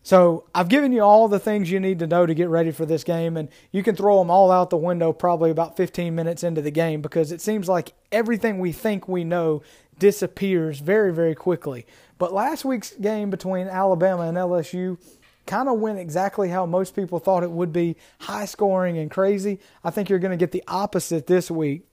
So 0.03 0.43
I've 0.53 0.69
given 0.69 0.91
you 0.91 1.01
all 1.01 1.27
the 1.27 1.39
things 1.39 1.71
you 1.71 1.79
need 1.79 1.97
to 1.97 2.05
know 2.05 2.27
to 2.27 2.35
get 2.35 2.47
ready 2.47 2.69
for 2.69 2.85
this 2.85 3.03
game, 3.03 3.35
and 3.35 3.49
you 3.71 3.81
can 3.81 3.95
throw 3.95 4.19
them 4.19 4.29
all 4.29 4.51
out 4.51 4.69
the 4.69 4.77
window 4.77 5.11
probably 5.11 5.49
about 5.49 5.77
15 5.77 6.13
minutes 6.13 6.43
into 6.43 6.61
the 6.61 6.69
game 6.69 7.01
because 7.01 7.31
it 7.31 7.41
seems 7.41 7.67
like 7.67 7.93
everything 8.11 8.59
we 8.59 8.71
think 8.71 9.07
we 9.07 9.23
know 9.23 9.63
disappears 9.97 10.77
very, 10.77 11.11
very 11.11 11.33
quickly. 11.33 11.87
But 12.19 12.33
last 12.33 12.65
week's 12.65 12.91
game 12.91 13.31
between 13.31 13.67
Alabama 13.67 14.27
and 14.27 14.37
LSU 14.37 14.99
kind 15.45 15.67
of 15.69 15.79
went 15.79 15.99
exactly 15.99 16.49
how 16.49 16.65
most 16.65 16.95
people 16.95 17.19
thought 17.19 17.43
it 17.43 17.51
would 17.51 17.73
be 17.73 17.95
high 18.21 18.45
scoring 18.45 18.97
and 18.97 19.11
crazy. 19.11 19.59
I 19.83 19.89
think 19.89 20.09
you're 20.09 20.19
going 20.19 20.31
to 20.31 20.37
get 20.37 20.51
the 20.51 20.63
opposite 20.67 21.27
this 21.27 21.51
week 21.51 21.83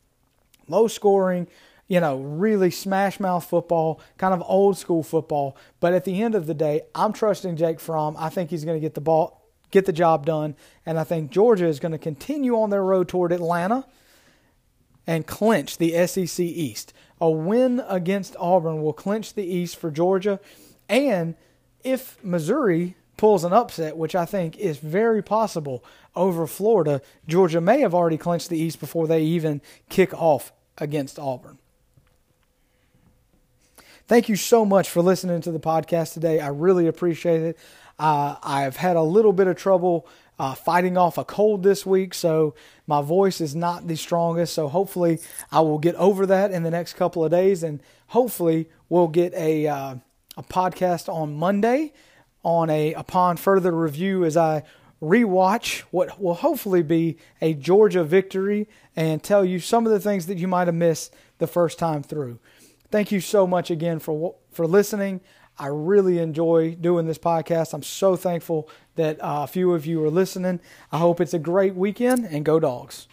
low 0.71 0.89
scoring, 0.89 1.49
you 1.89 2.01
know, 2.01 2.19
really 2.19 2.71
smash 2.71 3.21
mouth 3.21 3.45
football, 3.45 4.01
kind 4.17 4.33
of 4.33 4.43
old 4.47 4.79
school 4.79 5.03
football. 5.03 5.57
But 5.81 5.93
at 5.93 6.05
the 6.05 6.23
end 6.23 6.35
of 6.35 6.47
the 6.47 6.55
day, 6.55 6.83
I'm 6.95 7.13
trusting 7.13 7.57
Jake 7.57 7.81
Fromm. 7.81 8.17
I 8.19 8.29
think 8.29 8.51
he's 8.51 8.65
going 8.65 8.77
to 8.77 8.81
get 8.81 8.95
the 8.95 9.01
ball, 9.01 9.45
get 9.71 9.87
the 9.87 9.93
job 9.93 10.25
done, 10.25 10.55
and 10.87 10.99
I 10.99 11.05
think 11.05 11.31
Georgia 11.31 11.67
is 11.67 11.81
going 11.81 11.93
to 11.93 11.99
continue 11.99 12.59
on 12.59 12.71
their 12.71 12.85
road 12.85 13.09
toward 13.09 13.33
Atlanta 13.33 13.85
and 15.07 15.27
clinch 15.27 15.79
the 15.79 16.07
SEC 16.07 16.39
East. 16.41 16.93
A 17.21 17.29
win 17.29 17.83
against 17.87 18.37
Auburn 18.39 18.83
will 18.83 18.93
clinch 18.93 19.35
the 19.35 19.45
East 19.45 19.77
for 19.77 19.91
Georgia, 19.91 20.41
and 20.89 21.35
if 21.83 22.23
Missouri 22.23 22.95
pulls 23.21 23.45
an 23.45 23.53
upset, 23.53 23.99
which 23.99 24.15
I 24.15 24.25
think 24.25 24.57
is 24.57 24.79
very 24.79 25.23
possible 25.23 25.85
over 26.17 26.47
Florida, 26.47 27.03
Georgia 27.29 27.61
may 27.61 27.81
have 27.81 27.95
already 27.95 28.17
clinched 28.17 28.49
the 28.49 28.59
East 28.59 28.81
before 28.81 29.07
they 29.07 29.21
even 29.21 29.61
kick 29.91 30.15
off 30.15 30.53
against 30.79 31.19
Auburn. 31.19 31.59
Thank 34.09 34.31
you 34.31 34.37
so 34.37 34.65
much 34.65 34.89
for 34.89 35.03
listening 35.03 35.43
to 35.43 35.53
the 35.53 35.61
podcast 35.61 36.15
today. 36.15 36.41
I 36.41 36.49
really 36.49 36.87
appreciate 36.87 37.43
it. 37.43 37.59
Uh, 37.99 38.37
I've 38.43 38.77
had 38.77 38.97
a 38.97 39.03
little 39.03 39.35
bit 39.35 39.49
of 39.49 39.57
trouble 39.57 40.09
uh, 40.39 40.55
fighting 40.55 40.97
off 40.97 41.19
a 41.19 41.25
cold 41.25 41.63
this 41.63 41.85
week, 41.85 42.15
so 42.15 42.55
my 42.87 43.03
voice 43.03 43.43
is 43.43 43.55
not 43.55 43.87
the 43.87 43.97
strongest. 43.97 44.55
So 44.55 44.67
hopefully, 44.67 45.19
I 45.53 45.61
will 45.61 45.79
get 45.79 45.95
over 45.97 46.25
that 46.25 46.53
in 46.53 46.63
the 46.63 46.71
next 46.71 46.95
couple 46.95 47.23
of 47.23 47.31
days, 47.31 47.63
and 47.63 47.83
hopefully, 48.07 48.71
we'll 48.89 49.09
get 49.09 49.35
a 49.35 49.67
uh, 49.67 49.97
a 50.39 50.43
podcast 50.43 51.13
on 51.13 51.35
Monday 51.35 51.93
on 52.43 52.71
a 52.71 52.95
upon 52.95 53.37
further 53.37 53.73
review 53.73 54.25
as 54.25 54.37
I 54.37 54.63
rewatch 55.03 55.81
what 55.91 56.21
will 56.21 56.35
hopefully 56.35 56.83
be 56.83 57.17
a 57.41 57.55
Georgia 57.55 58.05
victory 58.05 58.69
and 58.95 59.23
tell 59.23 59.45
you 59.45 59.59
some 59.59 59.87
of 59.87 59.93
the 59.93 60.01
things 60.01 60.27
that 60.27 60.39
you 60.39 60.47
might 60.47 60.69
have 60.69 60.75
missed 60.75 61.15
the 61.39 61.47
first 61.47 61.79
time 61.79 62.03
through. 62.03 62.39
Thank 62.91 63.13
you 63.13 63.21
so 63.21 63.47
much 63.47 63.71
again 63.71 63.99
for 63.99 64.35
for 64.51 64.67
listening. 64.67 65.21
I 65.59 65.67
really 65.67 66.19
enjoy 66.19 66.75
doing 66.75 67.07
this 67.07 67.19
podcast. 67.19 67.75
I'm 67.75 67.83
so 67.83 68.17
thankful 68.17 68.69
that 68.97 69.23
uh, 69.23 69.43
a 69.43 69.47
few 69.47 69.75
of 69.75 69.85
you 69.85 70.03
are 70.03 70.11
listening. 70.11 70.61
I 70.91 70.99
hope 70.99 71.21
it's 71.21 71.35
a 71.35 71.39
great 71.39 71.75
weekend 71.75 72.25
and 72.25 72.45
go 72.45 72.59
dogs. 72.59 73.09